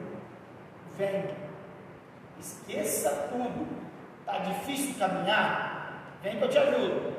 vem, 0.98 1.36
esqueça 2.40 3.28
tudo. 3.30 3.68
Está 4.22 4.38
difícil 4.38 4.98
caminhar? 4.98 6.16
Vem 6.24 6.38
que 6.38 6.44
eu 6.46 6.50
te 6.50 6.58
ajudo. 6.58 7.14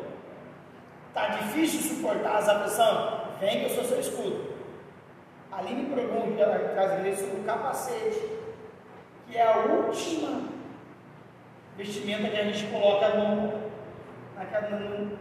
Está 1.09 1.29
difícil 1.29 1.97
suportar 1.97 2.39
as 2.39 2.49
aflições? 2.49 3.39
Vem 3.41 3.59
que 3.59 3.65
eu 3.67 3.75
sou 3.75 3.85
seu 3.85 4.01
escudo. 4.01 4.55
Ali 5.51 5.75
me 5.75 5.95
pergunta 5.95 6.71
traz 6.73 7.21
sobre 7.21 7.41
o 7.41 7.45
capacete, 7.45 8.42
que 9.33 9.39
é 9.39 9.43
a 9.43 9.57
última 9.61 10.43
vestimenta 11.75 12.29
que 12.29 12.37
a 12.37 12.45
gente 12.45 12.67
coloca 12.67 13.09
no, 13.15 13.71
na, 14.37 14.45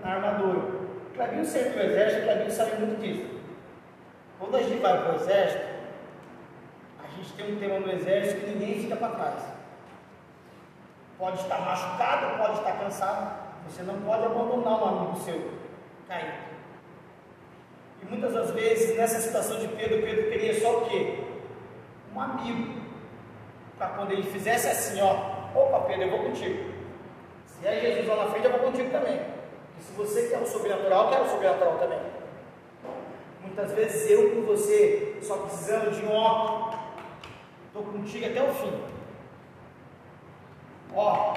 na 0.04 0.16
armadura. 0.16 0.82
Clebinho 1.14 1.46
sempre 1.46 1.72
do 1.72 1.80
exército, 1.80 2.24
Clebinho 2.24 2.52
sabe 2.52 2.86
muito 2.86 3.00
disso. 3.00 3.40
Quando 4.38 4.58
a 4.58 4.64
gente 4.64 4.82
vai 4.82 5.02
para 5.02 5.14
o 5.14 5.16
exército, 5.16 5.66
a 7.02 7.16
gente 7.16 7.34
tem 7.34 7.56
um 7.56 7.60
tema 7.60 7.80
no 7.80 7.90
exército 7.90 8.42
que 8.42 8.48
ninguém 8.48 8.82
fica 8.82 8.98
para 8.98 9.16
trás. 9.16 9.44
Pode 11.18 11.40
estar 11.40 11.62
machucado, 11.62 12.38
pode 12.38 12.58
estar 12.58 12.80
cansado, 12.80 13.40
você 13.66 13.82
não 13.84 14.02
pode 14.02 14.26
abandonar 14.26 14.84
um 14.84 15.00
amigo 15.00 15.22
seu 15.22 15.52
caído. 16.10 16.52
E 18.02 18.06
muitas 18.08 18.34
das 18.34 18.52
vezes, 18.52 18.98
nessa 18.98 19.22
situação 19.22 19.58
de 19.60 19.70
Pedro, 19.70 20.02
Pedro 20.02 20.30
queria 20.30 20.60
só 20.60 20.80
o 20.80 20.90
quê? 20.90 21.24
Um 22.14 22.20
amigo. 22.20 22.81
Para 23.82 23.90
quando 23.90 24.12
ele 24.12 24.22
fizesse 24.22 24.68
assim, 24.68 25.02
ó, 25.02 25.16
opa 25.60 25.88
Pedro, 25.88 26.04
eu 26.04 26.12
vou 26.12 26.20
contigo. 26.20 26.72
Se 27.48 27.68
é 27.68 27.82
Jesus 27.82 28.08
lá 28.08 28.26
na 28.26 28.30
frente, 28.30 28.46
eu 28.46 28.52
vou 28.52 28.60
contigo 28.60 28.92
também. 28.92 29.20
E 29.80 29.82
se 29.82 29.92
você 29.94 30.28
quer 30.28 30.38
o 30.38 30.46
sobrenatural, 30.46 31.06
eu 31.06 31.10
quero 31.10 31.24
o 31.24 31.30
sobrenatural 31.30 31.80
também. 31.80 32.00
Muitas 33.42 33.72
vezes 33.72 34.08
eu 34.12 34.36
com 34.36 34.44
você, 34.44 35.18
só 35.24 35.38
precisando 35.38 36.00
de 36.00 36.06
um 36.06 36.16
ó, 36.16 36.76
estou 37.66 37.82
contigo 37.86 38.28
até 38.28 38.44
o 38.44 38.54
fim. 38.54 38.84
Ó, 40.94 41.34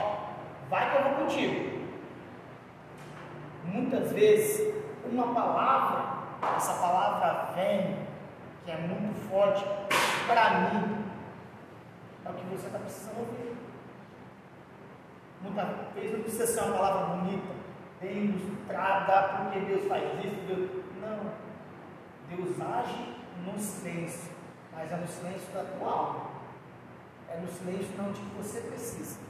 vai 0.69 0.91
que 0.91 0.97
eu 0.99 1.03
vou 1.03 1.25
contigo. 1.25 1.81
Muitas 3.65 4.13
vezes, 4.13 4.75
uma 5.11 5.33
palavra, 5.33 6.25
essa 6.59 6.75
palavra 6.75 7.55
vem, 7.55 7.97
que 8.67 8.71
é 8.71 8.77
muito 8.77 9.31
forte, 9.31 9.65
para 10.27 10.51
mim, 10.51 11.04
é 12.25 12.31
o 12.31 12.35
que 12.35 12.45
você 12.47 12.67
está 12.67 12.79
precisando 12.79 13.19
ouvir. 13.19 13.57
Muitas 15.43 15.95
vezes 15.95 16.13
não 16.13 16.23
precisa 16.23 16.47
ser 16.47 16.61
uma 16.63 16.79
palavra 16.79 17.17
bonita, 17.17 17.53
bem 18.01 18.25
ilustrada, 18.25 19.29
porque 19.37 19.61
Deus 19.61 19.87
faz 19.87 20.25
isso, 20.25 20.37
Deus. 20.47 20.71
Não. 21.01 21.33
Deus 22.31 22.61
age 22.61 23.17
no 23.45 23.59
silêncio, 23.59 24.33
mas 24.73 24.91
é 24.91 24.97
no 24.97 25.07
silêncio 25.07 25.53
da 25.53 25.65
tua 25.65 25.91
alma. 25.91 26.31
É 27.29 27.37
no 27.39 27.49
silêncio 27.49 27.91
não 27.99 28.13
de 28.13 28.21
que 28.21 28.37
você 28.37 28.61
precisa. 28.63 29.21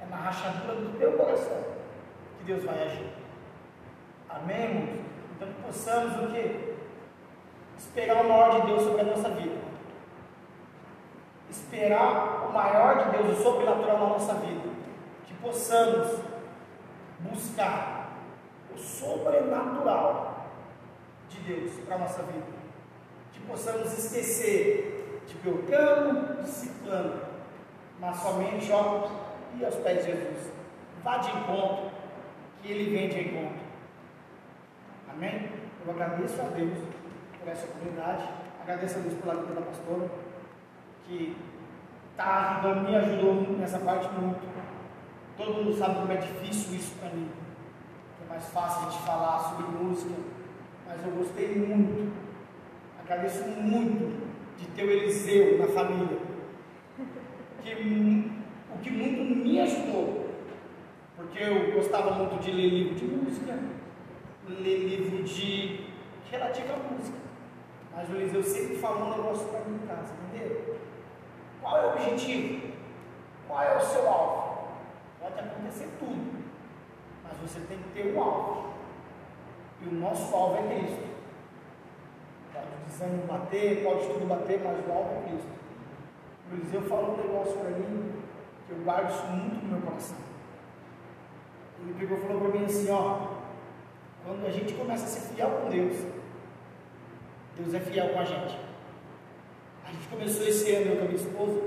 É 0.00 0.06
na 0.06 0.16
rachadura 0.16 0.76
do 0.76 0.96
teu 0.96 1.12
coração 1.18 1.64
que 2.38 2.44
Deus 2.44 2.64
vai 2.64 2.82
agir. 2.82 3.10
Amém, 4.28 4.64
irmãos? 4.64 5.00
Então 5.34 5.48
que 5.48 5.62
possamos 5.62 6.24
o 6.24 6.32
quê? 6.32 6.74
Esperar 7.76 8.24
o 8.24 8.28
maior 8.28 8.60
de 8.60 8.66
Deus 8.68 8.82
sobre 8.82 9.00
a 9.00 9.04
nossa 9.04 9.30
vida. 9.30 9.67
Esperar 11.70 12.46
o 12.48 12.52
maior 12.52 13.04
de 13.04 13.18
Deus, 13.18 13.38
o 13.38 13.42
sobrenatural 13.42 13.98
na 13.98 14.06
nossa 14.06 14.34
vida. 14.34 14.70
Que 15.26 15.34
possamos 15.34 16.18
buscar 17.20 18.16
o 18.74 18.78
sobrenatural 18.78 20.46
de 21.28 21.40
Deus 21.40 21.72
para 21.84 21.96
a 21.96 21.98
nossa 21.98 22.22
vida. 22.22 22.46
Que 23.32 23.40
possamos 23.40 23.98
esquecer 23.98 25.20
de 25.26 25.34
Belcano, 25.34 26.42
de 26.42 26.48
Ciclano, 26.48 27.20
mas 28.00 28.16
somente 28.16 28.72
ó, 28.72 29.10
e 29.58 29.64
aos 29.64 29.74
pés 29.74 30.06
de 30.06 30.12
Jesus. 30.12 30.50
Vá 31.04 31.18
de 31.18 31.30
encontro, 31.36 31.90
que 32.62 32.72
Ele 32.72 32.96
vem 32.96 33.10
de 33.10 33.28
encontro. 33.28 33.60
Amém? 35.10 35.52
Eu 35.84 35.92
agradeço 35.92 36.40
a 36.40 36.44
Deus 36.44 36.78
por 37.38 37.48
essa 37.48 37.66
oportunidade, 37.66 38.24
agradeço 38.62 38.98
a 38.98 39.02
Deus 39.02 39.14
pela 39.14 39.34
vida 39.34 39.54
da 39.54 39.60
pastora, 39.60 40.10
que 41.04 41.36
está 42.18 42.58
ajudando, 42.58 42.88
me 42.88 42.96
ajudou 42.96 43.56
nessa 43.58 43.78
parte 43.78 44.08
muito. 44.18 44.40
Todo 45.36 45.54
mundo 45.54 45.78
sabe 45.78 46.00
como 46.00 46.10
é 46.10 46.16
difícil 46.16 46.74
isso 46.74 46.96
para 46.98 47.10
mim. 47.10 47.30
É 48.24 48.28
mais 48.28 48.44
fácil 48.46 48.88
a 48.88 48.90
gente 48.90 49.02
falar 49.04 49.38
sobre 49.38 49.66
música, 49.66 50.14
mas 50.84 51.06
eu 51.06 51.12
gostei 51.12 51.54
muito. 51.54 52.12
Agradeço 53.00 53.44
muito 53.44 54.28
de 54.58 54.66
ter 54.66 54.84
o 54.84 54.90
Eliseu 54.90 55.58
na 55.58 55.68
família. 55.68 56.18
Que, 57.62 57.72
o 57.72 58.78
que 58.82 58.90
muito 58.90 59.36
me 59.36 59.60
ajudou. 59.60 60.28
Porque 61.14 61.38
eu 61.40 61.72
gostava 61.72 62.10
muito 62.14 62.42
de 62.42 62.50
ler 62.50 62.68
livro 62.68 62.94
de 62.96 63.04
música, 63.04 63.58
ler 64.48 64.88
livro 64.88 65.22
de 65.22 65.86
relativo 66.32 66.72
à 66.72 66.92
música. 66.92 67.18
Mas 67.94 68.10
o 68.10 68.16
Eliseu 68.16 68.42
sempre 68.42 68.76
falou 68.76 69.06
um 69.06 69.16
negócio 69.16 69.46
para 69.48 69.60
mim 69.60 69.76
em 69.76 69.86
casa, 69.86 70.14
entendeu? 70.34 70.87
Qual 71.60 71.76
é 71.76 71.86
o 71.86 71.90
objetivo? 71.90 72.72
Qual 73.46 73.62
é 73.62 73.76
o 73.76 73.80
seu 73.80 74.08
alvo? 74.08 74.68
Pode 75.20 75.38
acontecer 75.38 75.88
tudo, 75.98 76.44
mas 77.24 77.36
você 77.38 77.60
tem 77.60 77.78
que 77.78 77.88
ter 77.90 78.14
um 78.14 78.22
alvo. 78.22 78.74
E 79.80 79.88
o 79.88 79.92
nosso 79.94 80.34
alvo 80.34 80.56
é 80.56 80.74
Cristo. 80.74 81.08
Pode 82.52 82.66
o 82.66 82.86
desânimo 82.86 83.26
bater, 83.26 83.84
pode 83.84 84.06
tudo 84.06 84.28
bater, 84.28 84.60
mas 84.62 84.86
o 84.86 84.92
alvo 84.92 85.10
é 85.14 85.28
Cristo. 85.28 85.48
O 86.50 86.54
Eliseu 86.54 86.82
falou 86.82 87.14
um 87.14 87.16
negócio 87.16 87.58
para 87.58 87.70
mim 87.70 88.22
que 88.66 88.72
eu 88.72 88.78
guardo 88.78 89.10
isso 89.10 89.26
muito 89.26 89.64
no 89.64 89.72
meu 89.72 89.80
coração. 89.82 90.16
Ele 91.80 91.94
pegou 91.98 92.18
e 92.18 92.20
falou 92.20 92.40
para 92.40 92.58
mim 92.58 92.64
assim: 92.64 92.90
ó, 92.90 93.38
quando 94.24 94.46
a 94.46 94.50
gente 94.50 94.74
começa 94.74 95.04
a 95.04 95.08
ser 95.08 95.34
fiel 95.34 95.50
com 95.50 95.68
Deus, 95.70 95.96
Deus 97.56 97.74
é 97.74 97.80
fiel 97.80 98.12
com 98.12 98.20
a 98.20 98.24
gente. 98.24 98.67
A 99.88 99.90
gente 99.90 100.08
começou 100.08 100.46
esse 100.46 100.70
ano, 100.74 100.90
eu 100.90 100.96
com 100.96 101.02
a 101.02 101.04
minha 101.06 101.16
esposa, 101.16 101.62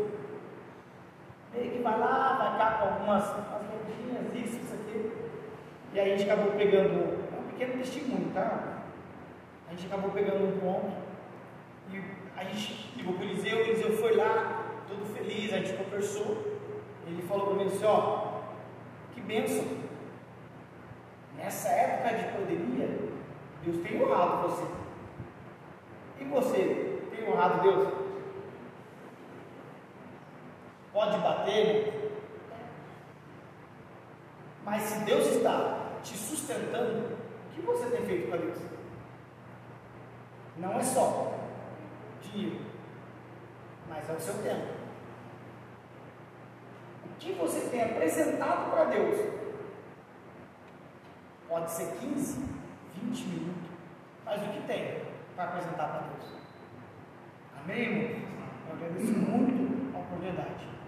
meio 1.52 1.72
que 1.72 1.80
vai 1.82 2.00
lá, 2.00 2.38
vai 2.38 2.58
cá 2.58 2.78
com 2.78 2.94
algumas 2.94 3.24
as 3.24 3.62
isso, 4.36 4.58
isso 4.58 4.74
aqui. 4.74 5.12
E 5.94 6.00
aí 6.00 6.14
a 6.14 6.18
gente 6.18 6.30
acabou 6.30 6.54
pegando, 6.54 7.18
é 7.34 7.40
um 7.40 7.50
pequeno 7.50 7.78
testemunho, 7.80 8.32
tá? 8.32 8.84
A 9.68 9.72
gente 9.72 9.88
acabou 9.88 10.12
pegando 10.12 10.46
um 10.46 10.60
ponto 10.60 10.92
e 11.92 12.02
a 12.38 12.44
gente 12.44 12.94
ligou 12.96 13.16
para 13.16 13.26
o 13.26 13.30
Eliseu, 13.30 13.58
o 13.58 13.62
Eliseu 13.62 13.98
foi 13.98 14.16
lá, 14.16 14.66
todo 14.88 15.04
feliz, 15.16 15.52
a 15.52 15.58
gente 15.58 15.74
conversou. 15.74 16.60
Ele 17.08 17.24
falou 17.24 17.48
para 17.48 17.56
mim 17.56 17.68
assim, 17.68 17.86
ó, 17.86 18.42
que 19.14 19.22
bênção. 19.22 19.66
Nessa 21.38 21.70
época 21.70 22.18
de 22.18 22.24
pandemia, 22.38 23.00
Deus 23.64 23.78
tem 23.82 24.02
honrado 24.02 24.48
você. 24.48 24.66
E 26.20 26.24
você 26.26 27.00
tem 27.10 27.28
honrado 27.28 27.62
Deus? 27.64 28.01
Pode 31.02 31.18
bater, 31.18 32.14
mas 34.64 34.84
se 34.84 35.00
Deus 35.00 35.26
está 35.26 35.94
te 36.04 36.16
sustentando, 36.16 37.18
o 37.18 37.50
que 37.56 37.62
você 37.62 37.90
tem 37.90 38.06
feito 38.06 38.30
para 38.30 38.38
Deus? 38.38 38.60
Não 40.58 40.78
é 40.78 40.84
só 40.84 41.40
dinheiro, 42.22 42.64
mas 43.90 44.08
é 44.12 44.14
o 44.14 44.20
seu 44.20 44.44
tempo. 44.44 44.74
O 47.06 47.16
que 47.18 47.32
você 47.32 47.62
tem 47.72 47.82
apresentado 47.82 48.70
para 48.70 48.84
Deus? 48.84 49.18
Pode 51.50 51.72
ser 51.72 51.96
15, 52.00 52.46
20 52.94 53.24
minutos, 53.24 53.72
mas 54.24 54.40
o 54.40 54.52
que 54.52 54.68
tem 54.68 55.02
para 55.36 55.46
apresentar 55.46 55.88
para 55.88 56.02
Deus? 56.02 56.32
Amém, 57.60 57.80
irmão? 57.80 58.22
Eu 58.70 58.76
agradeço 58.76 59.14
muito 59.14 59.98
a 59.98 60.00
oportunidade. 60.00 60.81